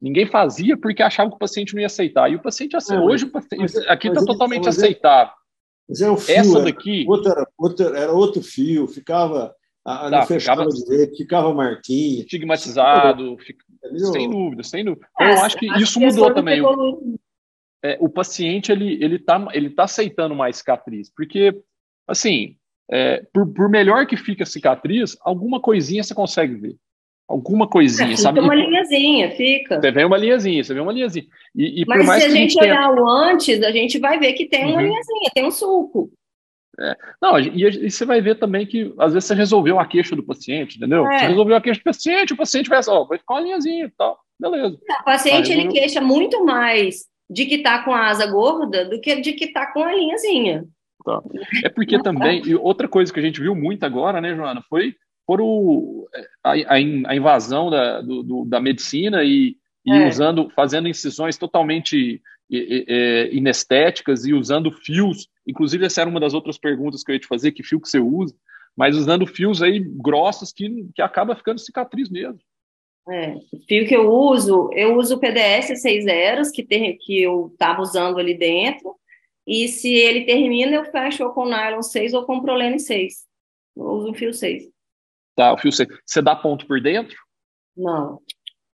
[0.00, 2.30] ninguém fazia porque achava que o paciente não ia aceitar.
[2.30, 5.34] E o paciente, assim, hoje, o paciente, mas, aqui está totalmente mas aceitável.
[5.88, 7.02] Mas era o fio, Essa daqui.
[7.02, 9.54] Era outro, outro, era outro fio, ficava.
[9.84, 12.22] Tá, não fechava ficava, direito, ficava marquinha.
[12.22, 13.64] Estigmatizado, fica,
[14.12, 15.06] sem dúvida, sem dúvida.
[15.20, 16.60] É, eu acho que isso mudou também.
[16.60, 17.16] O,
[17.84, 21.54] é, o paciente ele ele está ele tá aceitando mais cicatriz, porque
[22.06, 22.56] assim,
[22.90, 26.76] é, por, por melhor que fique a cicatriz, alguma coisinha você consegue ver.
[27.28, 28.38] Alguma coisinha, é, fica sabe?
[28.38, 29.80] uma linhazinha, fica.
[29.80, 31.26] Você vê uma linhazinha, você vê uma linhazinha.
[31.56, 33.02] E, e Mas se a gente, olhar tenha...
[33.02, 34.82] o antes, a gente vai ver que tem uma uhum.
[34.82, 36.08] linhazinha, tem um sulco.
[36.78, 36.96] É.
[37.22, 40.22] Não, e, e, você vai ver também que às vezes você resolveu a queixa do
[40.22, 41.06] paciente, entendeu?
[41.06, 41.18] É.
[41.18, 43.90] Você resolveu a queixa do paciente, o paciente vai, ó, vai ficar uma linhazinha e
[43.96, 44.78] tal, beleza.
[45.00, 49.20] O paciente ele queixa muito mais de que tá com a asa gorda do que
[49.20, 50.64] de que tá com a linhazinha.
[51.04, 51.22] Tá.
[51.64, 54.94] É porque também, e outra coisa que a gente viu muito agora, né, Joana, foi
[55.26, 56.06] por o,
[56.42, 60.08] a, a, invasão da, do, do, da medicina e, e é.
[60.08, 62.22] usando, fazendo incisões totalmente
[62.52, 65.28] é, inestéticas e usando fios.
[65.46, 67.88] Inclusive, essa era uma das outras perguntas que eu ia te fazer, que fio que
[67.88, 68.34] você usa,
[68.76, 72.40] mas usando fios aí grossos que, que acaba ficando cicatriz mesmo.
[73.08, 77.22] É, o fio que eu uso, eu uso o PDS 6 eras, que, ter, que
[77.22, 78.96] eu estava usando ali dentro,
[79.46, 83.24] e se ele termina, eu fecho ou com nylon 6 ou com prolene 6.
[83.76, 84.64] Eu uso um fio 6.
[85.36, 85.88] Tá, o fio 6.
[86.04, 87.16] Você dá ponto por dentro?
[87.76, 88.20] Não.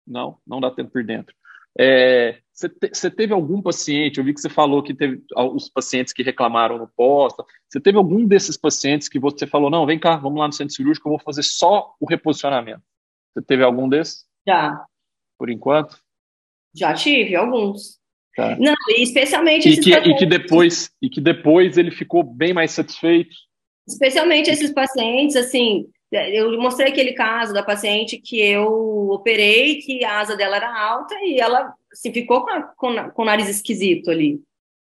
[0.06, 1.34] Não, não dá tempo por dentro.
[1.80, 5.70] É, você, te, você, teve algum paciente, eu vi que você falou que teve os
[5.70, 7.36] pacientes que reclamaram no pós,
[7.70, 10.74] você teve algum desses pacientes que você falou, não, vem cá, vamos lá no centro
[10.74, 12.82] cirúrgico, eu vou fazer só o reposicionamento.
[13.32, 14.26] Você teve algum desses?
[14.48, 14.84] Já.
[15.38, 16.00] Por enquanto?
[16.76, 18.00] Já tive, alguns.
[18.36, 18.58] Tá.
[18.60, 20.12] Não, especialmente e que, pacientes...
[20.12, 23.36] e que depois E que depois ele ficou bem mais satisfeito?
[23.88, 30.20] Especialmente esses pacientes, assim, eu mostrei aquele caso da paciente que eu operei, que a
[30.20, 34.12] asa dela era alta e ela se ficou com, a, com, com, o nariz esquisito
[34.12, 34.40] ali.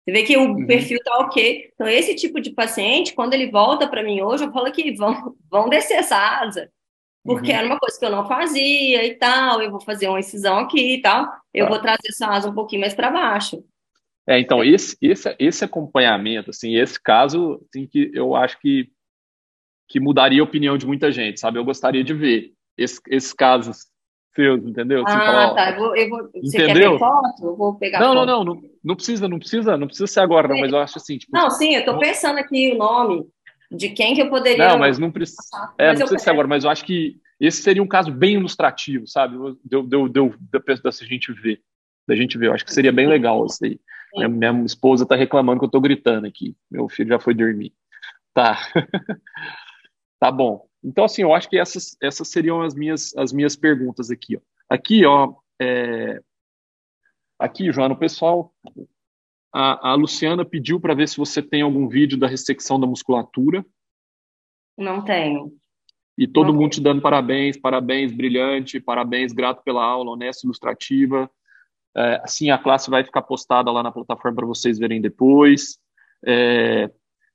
[0.05, 0.65] Você vê que o uhum.
[0.65, 1.69] perfil tá ok.
[1.73, 5.35] Então, esse tipo de paciente, quando ele volta para mim hoje, eu falo que vão,
[5.51, 6.69] vão descer essa asa,
[7.23, 7.57] porque uhum.
[7.57, 9.61] era uma coisa que eu não fazia e tal.
[9.61, 11.29] Eu vou fazer uma incisão aqui e tal.
[11.53, 11.71] Eu tá.
[11.71, 13.63] vou trazer essa asa um pouquinho mais para baixo.
[14.25, 18.89] É, então, esse, esse, esse acompanhamento, assim, esse caso, assim, que eu acho que
[19.89, 21.59] que mudaria a opinião de muita gente, sabe?
[21.59, 23.85] Eu gostaria de ver esse, esses casos
[24.35, 25.05] seus, entendeu?
[25.05, 25.71] Assim, ah, falar, tá.
[25.71, 26.91] Eu vou, eu vou, você entendeu?
[26.93, 27.43] quer foto?
[27.43, 28.25] Eu vou pegar não, foto.
[28.25, 30.97] Não, não, não, não precisa, não precisa, não precisa ser agora, não, mas eu acho
[30.97, 33.27] assim, tipo, Não, sim, eu tô pensando aqui o nome
[33.71, 35.41] de quem que eu poderia Não, mas não precisa.
[35.77, 38.35] É, mas não precisa ser agora, mas eu acho que esse seria um caso bem
[38.35, 39.37] ilustrativo, sabe?
[39.63, 41.61] Deu, deu, deu, da gente ver,
[42.07, 42.47] da gente ver.
[42.47, 43.79] Eu acho que seria bem legal isso aí.
[44.15, 46.55] Minha, minha esposa tá reclamando que eu tô gritando aqui.
[46.69, 47.73] Meu filho já foi dormir.
[48.33, 48.57] Tá.
[50.23, 50.65] Tá bom.
[50.83, 54.35] Então, assim, eu acho que essas, essas seriam as minhas, as minhas perguntas aqui.
[54.35, 54.39] Ó.
[54.69, 56.19] Aqui, ó, é...
[57.39, 58.53] aqui, Joana, o pessoal,
[59.53, 63.65] a, a Luciana pediu para ver se você tem algum vídeo da ressecção da musculatura.
[64.77, 65.53] Não tenho.
[66.17, 66.71] E todo Não mundo tenho.
[66.71, 71.29] te dando parabéns, parabéns, brilhante, parabéns, grato pela aula, honesta, ilustrativa.
[71.95, 75.77] É, assim, a classe vai ficar postada lá na plataforma para vocês verem depois.
[76.25, 76.89] É,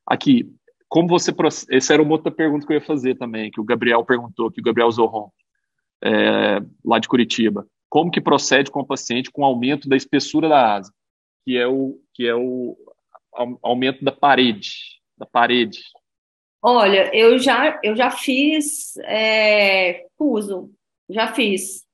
[0.07, 0.53] aqui,
[0.89, 1.33] como você
[1.71, 4.61] essa era uma outra pergunta que eu ia fazer também que o Gabriel perguntou que
[4.61, 5.31] o Gabriel Zorron
[6.03, 7.67] é, lá de Curitiba.
[7.89, 10.93] Como que procede com o paciente com aumento da espessura da asa
[11.45, 12.77] que é o que é o
[13.63, 14.71] aumento da parede
[15.17, 15.81] da parede?
[16.63, 20.07] Olha eu já eu já fiz é,
[21.11, 21.87] já fiz.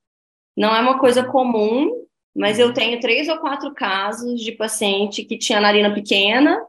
[0.55, 5.37] Não é uma coisa comum mas eu tenho três ou quatro casos de paciente que
[5.37, 6.61] tinha narina pequena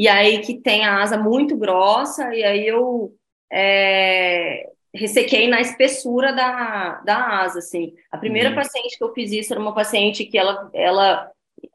[0.00, 3.14] e aí que tem a asa muito grossa, e aí eu
[3.52, 7.92] é, ressequei na espessura da, da asa, assim.
[8.10, 8.54] A primeira uhum.
[8.54, 11.30] paciente que eu fiz isso era uma paciente que ela, ela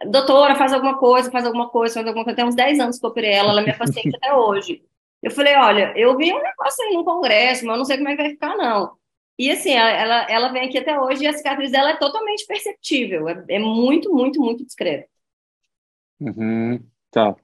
[0.08, 3.06] doutora, faz alguma coisa, faz alguma coisa, faz alguma coisa, tem uns 10 anos que
[3.06, 4.82] eu operei ela, ela é minha paciente até hoje.
[5.22, 8.10] Eu falei, olha, eu vi um negócio aí no congresso, mas eu não sei como
[8.10, 8.98] é que vai ficar, não.
[9.38, 13.30] E assim, ela, ela vem aqui até hoje e a cicatriz dela é totalmente perceptível,
[13.30, 15.08] é, é muito, muito, muito discreta.
[16.20, 17.36] Uhum, tá.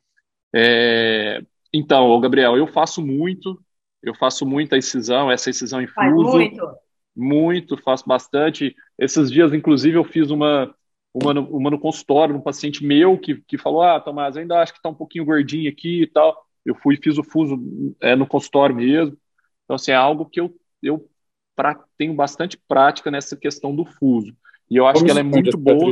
[0.53, 1.41] É,
[1.73, 3.61] então, Gabriel, eu faço muito,
[4.03, 5.95] eu faço muita incisão, essa incisão em fuso.
[5.95, 6.69] Faz muito?
[7.15, 8.75] Muito, faço bastante.
[8.97, 10.73] Esses dias, inclusive, eu fiz uma,
[11.13, 14.61] uma, no, uma no consultório, um paciente meu que, que falou, ah, Tomás, eu ainda
[14.61, 16.45] acho que está um pouquinho gordinho aqui e tal.
[16.65, 17.57] Eu fui e fiz o fuso
[18.01, 19.17] é, no consultório mesmo.
[19.63, 21.09] Então, assim, é algo que eu, eu
[21.55, 24.35] pra, tenho bastante prática nessa questão do fuso.
[24.69, 25.91] E eu acho Como que ela é muito boa.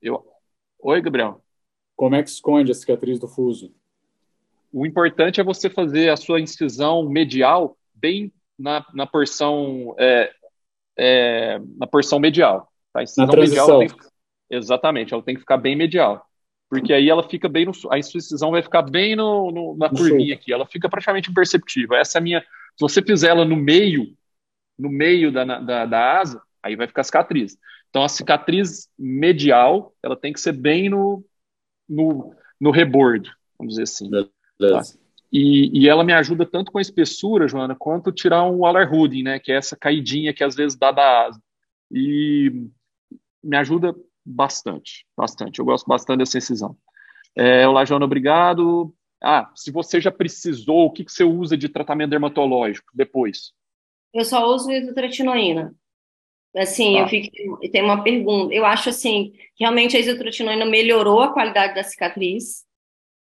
[0.00, 0.24] Eu...
[0.80, 1.42] Oi, Gabriel.
[2.00, 3.74] Como é que esconde a cicatriz do fuso?
[4.72, 10.32] O importante é você fazer a sua incisão medial bem na, na porção é,
[10.96, 12.72] é, na porção medial.
[12.90, 13.00] Tá?
[13.00, 13.80] A incisão na transição.
[13.80, 14.06] medial que,
[14.48, 16.24] exatamente, ela tem que ficar bem medial.
[16.70, 17.72] Porque aí ela fica bem no.
[17.90, 20.54] A incisão vai ficar bem no, no na curvinha aqui.
[20.54, 21.98] Ela fica praticamente imperceptível.
[21.98, 22.40] Essa é a minha.
[22.40, 24.16] Se você fizer ela no meio,
[24.78, 27.58] no meio da, da, da asa, aí vai ficar cicatriz.
[27.90, 31.22] Então a cicatriz medial, ela tem que ser bem no,
[31.90, 33.28] no, no rebordo,
[33.58, 34.08] vamos dizer assim.
[34.10, 34.82] Tá?
[35.32, 39.38] E, e, ela me ajuda tanto com a espessura, Joana, quanto tirar um alarhuding, né,
[39.38, 41.40] que é essa caidinha que às vezes dá da asa.
[41.90, 42.66] E
[43.42, 45.58] me ajuda bastante, bastante.
[45.58, 46.76] Eu gosto bastante dessa incisão.
[47.36, 48.94] É, olá, Joana, obrigado.
[49.22, 53.52] Ah, se você já precisou, o que, que você usa de tratamento dermatológico depois?
[54.12, 55.74] Eu só uso isotretinoína.
[56.56, 57.00] Assim, tá.
[57.00, 58.52] eu fico, tem uma pergunta.
[58.54, 62.64] Eu acho assim, realmente a isotretinoína melhorou a qualidade da cicatriz.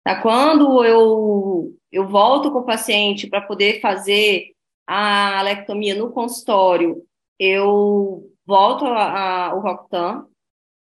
[0.04, 0.22] Tá?
[0.22, 4.54] Quando eu, eu volto com o paciente para poder fazer
[4.86, 7.04] a alectomia no consultório,
[7.40, 10.26] eu volto ao Roctan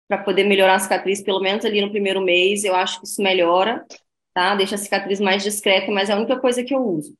[0.07, 3.21] para poder melhorar a cicatriz, pelo menos ali no primeiro mês, eu acho que isso
[3.21, 3.85] melhora,
[4.33, 4.55] tá?
[4.55, 7.13] Deixa a cicatriz mais discreta, mas é a única coisa que eu uso.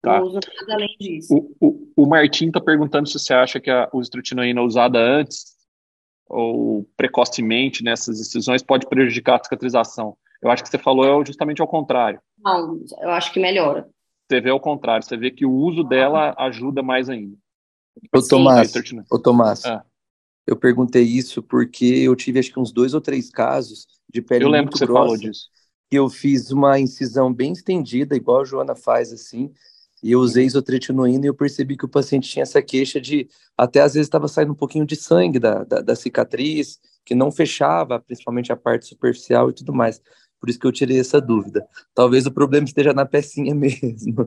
[0.00, 0.20] Tá.
[0.20, 1.34] Não uso nada além disso.
[1.34, 5.56] O, o, o Martim está perguntando se você acha que a usitrotinina usada antes
[6.28, 10.16] ou precocemente nessas decisões pode prejudicar a cicatrização.
[10.40, 12.20] Eu acho que você falou justamente ao contrário.
[12.38, 13.88] Não, eu acho que melhora.
[14.28, 17.36] Você vê ao contrário, você vê que o uso dela ajuda mais ainda.
[18.14, 18.72] Ô, Tomás,
[19.10, 19.82] ô, Tomás é.
[20.46, 24.44] eu perguntei isso porque eu tive acho que uns dois ou três casos de pele
[24.44, 25.48] Eu lembro muito que você grossa, falou disso.
[25.90, 29.50] Que eu fiz uma incisão bem estendida, igual a Joana faz assim,
[30.02, 33.80] e eu usei isotretinoína e eu percebi que o paciente tinha essa queixa de, até
[33.80, 37.98] às vezes estava saindo um pouquinho de sangue da, da, da cicatriz, que não fechava,
[38.00, 40.00] principalmente a parte superficial e tudo mais.
[40.40, 41.66] Por isso que eu tirei essa dúvida.
[41.94, 44.26] Talvez o problema esteja na pecinha mesmo.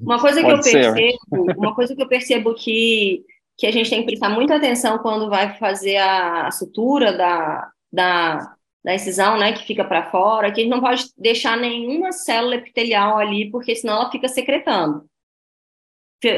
[0.00, 3.24] Uma coisa que eu percebo, uma coisa que eu percebo que,
[3.56, 8.54] que a gente tem que prestar muita atenção quando vai fazer a, sutura da, da,
[8.84, 12.56] da incisão, né, que fica para fora, que a gente não pode deixar nenhuma célula
[12.56, 15.04] epitelial ali, porque senão ela fica secretando.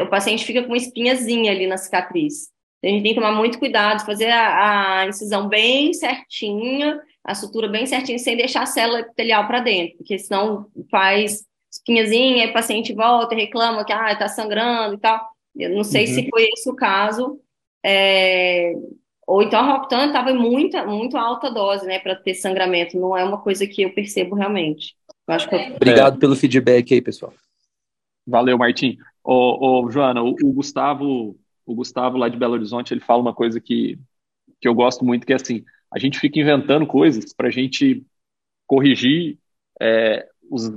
[0.03, 2.51] O paciente fica com uma espinhazinha ali na cicatriz.
[2.83, 7.69] A gente tem que tomar muito cuidado, fazer a, a incisão bem certinha, a sutura
[7.69, 12.53] bem certinha, sem deixar a célula epitelial para dentro, porque senão faz espinhazinha, aí o
[12.53, 15.25] paciente volta e reclama que ah, está sangrando e tal.
[15.55, 16.15] Eu não sei uhum.
[16.15, 17.41] se foi esse o caso.
[17.85, 18.73] É...
[19.27, 22.99] Ou então a Roctan estava muita, muito alta dose, né, para ter sangramento.
[22.99, 24.97] Não é uma coisa que eu percebo realmente.
[25.27, 25.77] Eu acho que eu...
[25.77, 27.33] Obrigado pelo feedback aí, pessoal.
[28.27, 28.99] Valeu, Martim.
[29.23, 33.35] Ô, ô Joana, o, o, Gustavo, o Gustavo lá de Belo Horizonte, ele fala uma
[33.35, 33.99] coisa que,
[34.61, 38.05] que eu gosto muito, que é assim, a gente fica inventando coisas para a gente
[38.67, 39.39] corrigir
[39.81, 40.71] é, os,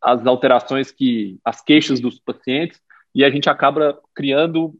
[0.00, 2.80] as alterações que, as queixas dos pacientes,
[3.14, 4.74] e a gente acaba criando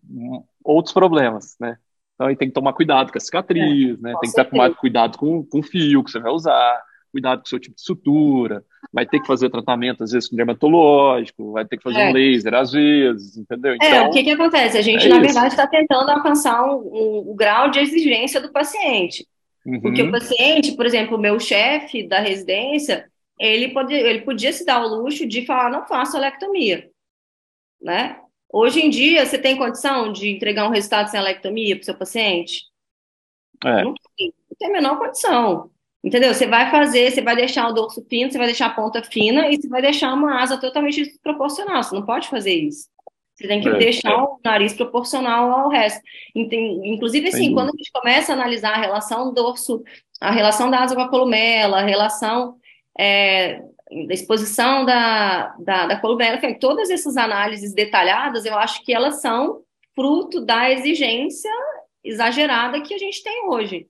[0.65, 1.79] outros problemas, né?
[2.23, 4.15] Então, aí tem que tomar cuidado com a cicatriz, é, né?
[4.21, 7.49] Tem que tomar cuidado com, com o fio que você vai usar, cuidado com o
[7.49, 8.63] seu tipo de sutura,
[8.93, 12.11] vai ter que fazer tratamento, às vezes, com dermatológico, vai ter que fazer é.
[12.11, 13.75] um laser, às vezes, entendeu?
[13.75, 14.79] Então, é, o que que acontece?
[14.79, 15.25] A gente, é na isso.
[15.25, 19.27] verdade, está tentando alcançar um, um, um, grau de exigência do paciente.
[19.67, 19.81] Uhum.
[19.81, 23.07] Porque o paciente, por exemplo, o meu chefe da residência,
[23.39, 26.89] ele, pode, ele podia se dar o luxo de falar, não faço alectomia,
[27.81, 28.17] né?
[28.53, 31.95] Hoje em dia, você tem condição de entregar um resultado sem alectomia para o seu
[31.95, 32.65] paciente?
[33.65, 33.83] É.
[33.83, 35.71] Não tem, não tem a menor condição.
[36.05, 36.35] Entendeu?
[36.35, 39.49] Você vai fazer, você vai deixar o dorso fino, você vai deixar a ponta fina
[39.49, 41.83] e você vai deixar uma asa totalmente desproporcional.
[41.83, 42.89] Você não pode fazer isso.
[43.35, 44.17] Você tem que é, deixar é.
[44.17, 46.03] o nariz proporcional ao resto.
[46.35, 49.83] Inclusive, assim, quando a gente começa a analisar a relação dorso,
[50.21, 52.57] a relação da asa com a columela, a relação
[52.99, 53.63] é,
[54.07, 59.61] da exposição da, da, da columela, todas essas análises detalhadas, eu acho que elas são
[59.95, 61.51] fruto da exigência
[62.05, 63.87] exagerada que a gente tem hoje.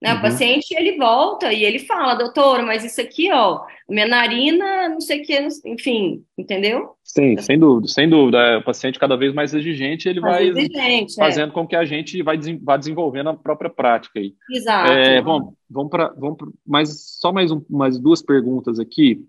[0.00, 0.12] Né?
[0.12, 0.18] Uhum.
[0.18, 5.00] O paciente ele volta e ele fala, doutora, mas isso aqui, ó, minha narina, não
[5.00, 6.90] sei o que, enfim, entendeu?
[7.02, 8.38] Sim, sem dúvida, sem dúvida.
[8.38, 11.24] É, o paciente cada vez mais exigente, ele mais vai exigente, é.
[11.24, 11.52] fazendo é.
[11.52, 14.34] com que a gente vai, vá desenvolvendo a própria prática aí.
[14.50, 14.92] Exato.
[14.92, 19.24] É, bom, vamos para vamos pra, mais, só mais, um, mais duas perguntas aqui.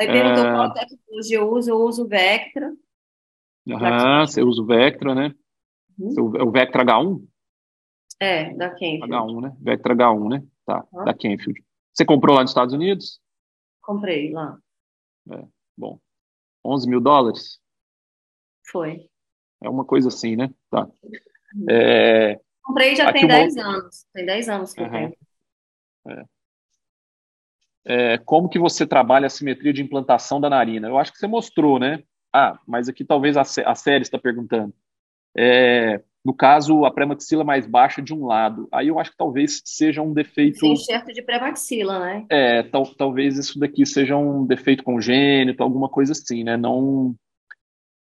[0.00, 0.52] Aí perguntou é...
[0.54, 2.72] qual tecnologia eu uso, eu uso o Vectra.
[3.78, 5.34] Ah, você usa o Vectra, né?
[5.98, 6.48] Uhum.
[6.48, 7.22] O Vectra H1?
[8.18, 9.12] É, da Kenfield.
[9.12, 9.56] H1, né?
[9.60, 10.46] Vectra H1, né?
[10.64, 11.04] Tá, ah.
[11.04, 11.62] da Kenfield.
[11.92, 13.20] Você comprou lá nos Estados Unidos?
[13.82, 14.58] Comprei lá.
[15.32, 15.44] É,
[15.76, 15.98] bom.
[16.64, 17.60] 11 mil dólares?
[18.70, 19.06] Foi.
[19.62, 20.50] É uma coisa assim, né?
[20.70, 20.84] Tá.
[20.84, 21.66] Uhum.
[21.68, 22.40] É...
[22.62, 23.66] Comprei já tem 10 uma...
[23.66, 24.06] anos.
[24.14, 24.86] Tem 10 anos que uhum.
[24.86, 25.16] eu tenho.
[26.08, 26.24] É.
[27.84, 30.88] É, como que você trabalha a simetria de implantação da narina?
[30.88, 32.02] Eu acho que você mostrou, né?
[32.32, 34.72] Ah, mas aqui talvez a, a série está perguntando.
[35.36, 38.68] É, no caso, a pré-maxila mais baixa de um lado.
[38.70, 40.58] Aí eu acho que talvez seja um defeito.
[40.58, 42.26] Sim, enxerto de pré-maxila, né?
[42.28, 46.56] É, tal, talvez isso daqui seja um defeito congênito, alguma coisa assim, né?
[46.56, 47.14] Não,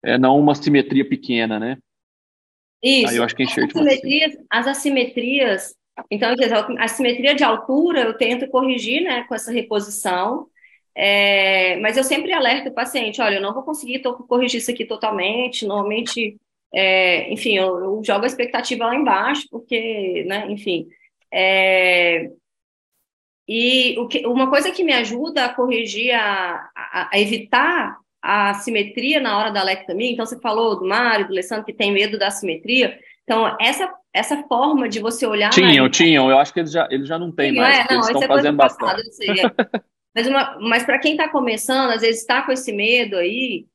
[0.02, 1.76] é, não uma simetria pequena, né?
[2.82, 3.10] Isso.
[3.10, 3.78] Aí eu acho que enxerto.
[3.78, 5.74] As assimetrias, as assimetrias,
[6.10, 6.34] então,
[6.78, 10.46] a simetria de altura eu tento corrigir, né, com essa reposição.
[10.94, 14.84] É, mas eu sempre alerto o paciente, olha, eu não vou conseguir corrigir isso aqui
[14.84, 16.36] totalmente, normalmente
[16.74, 20.88] é, enfim, eu, eu, jogo a expectativa lá embaixo, porque, né, enfim.
[21.32, 22.30] É,
[23.46, 29.20] E que, uma coisa que me ajuda a corrigir, a, a, a evitar a simetria
[29.20, 32.30] na hora da lectomia, então você falou do Mário, do Alessandro, que tem medo da
[32.30, 32.98] simetria,
[33.28, 35.50] então essa, essa forma de você olhar...
[35.50, 35.90] Tinham, na...
[35.90, 38.22] tinham, eu acho que eles já, eles já não têm mais, é, não, eles estão
[38.22, 39.12] é fazendo bastante.
[39.12, 39.34] Sei, é.
[40.16, 43.66] mas, uma, mas para quem está começando, às vezes está com esse medo aí,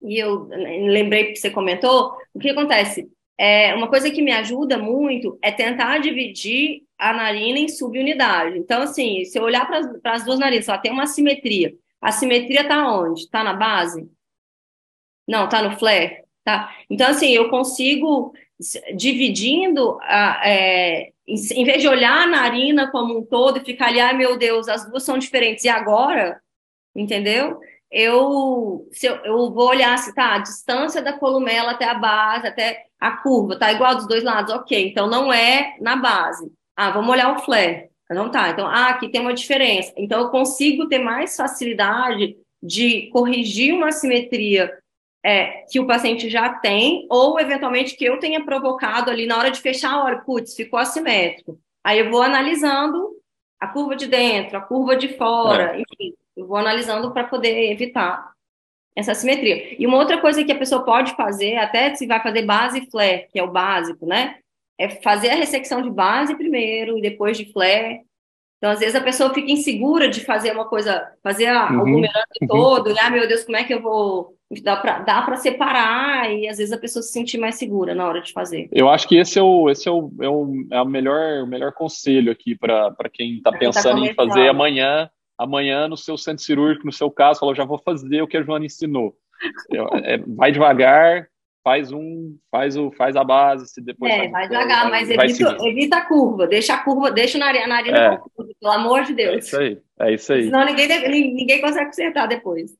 [0.00, 3.10] e eu lembrei que você comentou, o que acontece?
[3.36, 8.58] É, uma coisa que me ajuda muito é tentar dividir a narina em subunidade.
[8.58, 11.74] Então, assim, se eu olhar para as duas narinas, ela tem uma simetria.
[12.00, 13.22] A simetria está onde?
[13.22, 14.08] Está na base?
[15.26, 16.24] Não, está no flare?
[16.44, 16.74] Tá?
[16.88, 18.32] Então, assim, eu consigo,
[18.96, 23.86] dividindo, a, é, em, em, vez de olhar a narina como um todo e ficar
[23.86, 26.40] ali, ai meu Deus, as duas são diferentes, e agora?
[26.94, 27.60] Entendeu?
[27.90, 32.46] Eu, se eu, eu vou olhar assim, tá, a distância da columela até a base,
[32.48, 36.50] até a curva, tá igual dos dois lados, ok, então não é na base.
[36.76, 37.88] Ah, vamos olhar o flare.
[38.10, 38.50] Não tá.
[38.50, 39.92] Então, ah, aqui tem uma diferença.
[39.96, 44.72] Então, eu consigo ter mais facilidade de corrigir uma simetria
[45.24, 49.50] é, que o paciente já tem, ou eventualmente que eu tenha provocado ali na hora
[49.50, 51.58] de fechar, olha, putz, ficou assimétrico.
[51.84, 53.16] Aí eu vou analisando
[53.60, 55.80] a curva de dentro, a curva de fora, é.
[55.80, 58.32] enfim, eu vou analisando para poder evitar
[58.94, 59.80] essa simetria.
[59.80, 63.26] E uma outra coisa que a pessoa pode fazer, até se vai fazer base flare,
[63.30, 64.38] que é o básico, né?
[64.78, 68.00] é fazer a ressecção de base primeiro e depois de flare.
[68.56, 71.84] Então, às vezes, a pessoa fica insegura de fazer uma coisa, fazer a, uhum, o
[71.84, 72.48] bumerangue uhum.
[72.48, 73.00] todo, né?
[73.02, 74.37] Ah, meu Deus, como é que eu vou.
[74.62, 78.06] Dá para dá para separar e às vezes a pessoa se sentir mais segura na
[78.08, 78.68] hora de fazer.
[78.72, 81.72] Eu acho que esse é o, esse é o, é o, é o melhor, melhor
[81.72, 86.42] conselho aqui para quem está tá pensando tá em fazer amanhã, amanhã no seu centro
[86.42, 89.14] cirúrgico, no seu caso, falou, já vou fazer o que a Joana ensinou.
[90.02, 91.28] é, vai devagar,
[91.62, 94.10] faz um, faz o, faz a base, se depois.
[94.10, 97.92] É, vai devagar, mas evita, evita a curva, deixa a curva, deixa o nariz, nariz
[97.92, 98.16] é.
[98.16, 99.34] curva, pelo amor de Deus.
[99.34, 100.44] É isso aí, é isso aí.
[100.44, 100.88] Senão ninguém,
[101.34, 102.72] ninguém consegue consertar depois.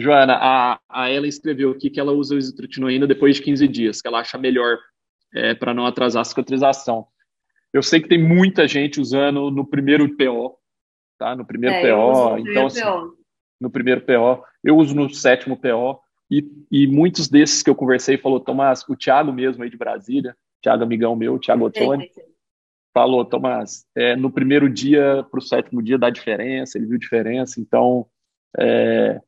[0.00, 4.00] Joana, a, a Ela escreveu aqui que ela usa o isotretinoína depois de 15 dias,
[4.00, 4.78] que ela acha melhor
[5.34, 7.06] é, para não atrasar a cicatrização.
[7.72, 10.58] Eu sei que tem muita gente usando no primeiro PO,
[11.18, 11.36] tá?
[11.36, 13.16] No primeiro é, PO, no então primeiro assim, PO.
[13.60, 14.44] no primeiro PO.
[14.64, 16.00] Eu uso no sétimo PO.
[16.30, 20.36] E, e muitos desses que eu conversei falou, Tomás, o Thiago mesmo aí de Brasília,
[20.62, 22.08] Thiago amigão meu, Thiago Ottoni,
[22.94, 27.60] falou, Tomás, é, no primeiro dia para o sétimo dia dá diferença, ele viu diferença,
[27.60, 28.06] então
[28.56, 29.20] é,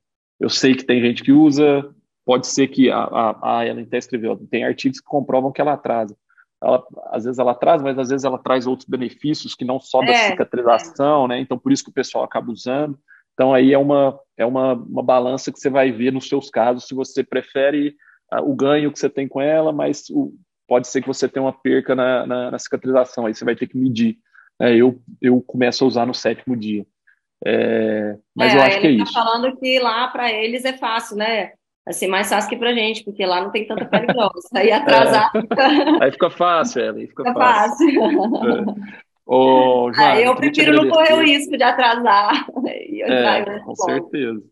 [0.43, 1.88] eu sei que tem gente que usa,
[2.26, 5.74] pode ser que a, a, a Ellen até escreveu, tem artigos que comprovam que ela
[5.74, 6.16] atrasa.
[6.61, 10.01] Ela, às vezes ela traz, mas às vezes ela traz outros benefícios que não só
[10.01, 11.28] da é, cicatrização, é.
[11.28, 11.40] né?
[11.40, 12.99] Então por isso que o pessoal acaba usando.
[13.34, 16.86] Então, aí é uma, é uma, uma balança que você vai ver nos seus casos,
[16.86, 17.95] se você prefere
[18.34, 20.34] uh, o ganho que você tem com ela, mas o,
[20.66, 23.68] pode ser que você tenha uma perca na, na, na cicatrização, aí você vai ter
[23.68, 24.18] que medir.
[24.61, 26.84] É, eu, eu começo a usar no sétimo dia.
[27.45, 29.12] É, mas é, eu acho que é tá isso.
[29.12, 31.53] falando que lá para eles é fácil, né?
[31.84, 34.49] Assim, mais fácil que pra gente, porque lá não tem tanta pele grossa.
[34.55, 35.32] Aí atrasar.
[35.34, 36.05] É.
[36.05, 37.95] Aí fica fácil, Ellen, fica, fica fácil.
[37.95, 38.49] fácil.
[38.49, 39.03] É.
[39.26, 42.47] Ô, Joana, ah, eu prefiro não correr o risco de atrasar.
[42.66, 44.43] É, com certeza.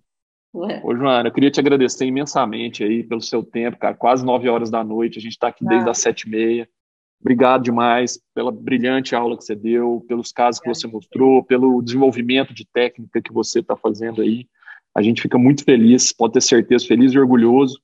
[0.68, 0.80] É.
[0.82, 3.94] Ô, Joana, eu queria te agradecer imensamente aí pelo seu tempo, cara.
[3.94, 5.68] Quase nove horas da noite, a gente está aqui ah.
[5.68, 6.68] desde as sete e meia.
[7.20, 12.54] Obrigado demais pela brilhante aula que você deu, pelos casos que você mostrou, pelo desenvolvimento
[12.54, 14.46] de técnica que você está fazendo aí.
[14.94, 17.78] A gente fica muito feliz, pode ter certeza, feliz e orgulhoso.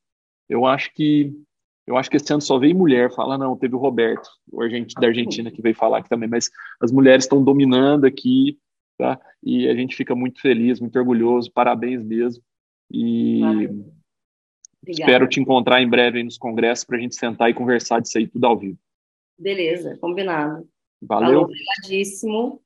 [0.48, 1.34] Eu acho que
[1.86, 5.00] eu acho que esse ano só veio mulher, fala, não, teve o Roberto, o argentino,
[5.00, 6.50] da Argentina, que veio falar aqui também, mas
[6.80, 8.58] as mulheres estão dominando aqui,
[8.98, 9.20] tá?
[9.40, 12.42] E a gente fica muito feliz, muito orgulhoso, parabéns mesmo.
[12.90, 13.40] E
[14.84, 18.18] espero te encontrar em breve aí nos congressos para a gente sentar e conversar disso
[18.18, 18.78] aí tudo ao vivo.
[19.38, 20.66] Beleza, combinado.
[21.02, 21.42] Valeu.
[21.42, 22.60] Obrigadíssimo.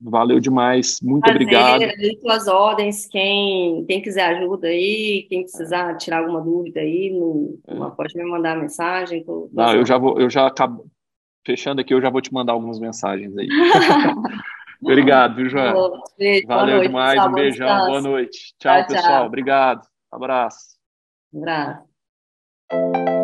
[0.00, 2.20] Valeu demais, muito Prazer, obrigado.
[2.20, 7.74] Suas ordens, quem, quem quiser ajuda aí, quem precisar tirar alguma dúvida aí, no, é.
[7.96, 9.24] pode me mandar mensagem.
[9.24, 10.86] Tô, Não, eu já vou, eu já acabo
[11.46, 13.48] fechando aqui, eu já vou te mandar algumas mensagens aí.
[14.82, 16.02] obrigado, viu, João?
[16.18, 17.88] Beijo, Valeu noite, demais, pessoal, um beijão, descanso.
[17.88, 18.54] boa noite.
[18.58, 19.26] Tchau, tchau pessoal, tchau.
[19.26, 20.76] obrigado, abraço.
[21.32, 23.23] Um abraço.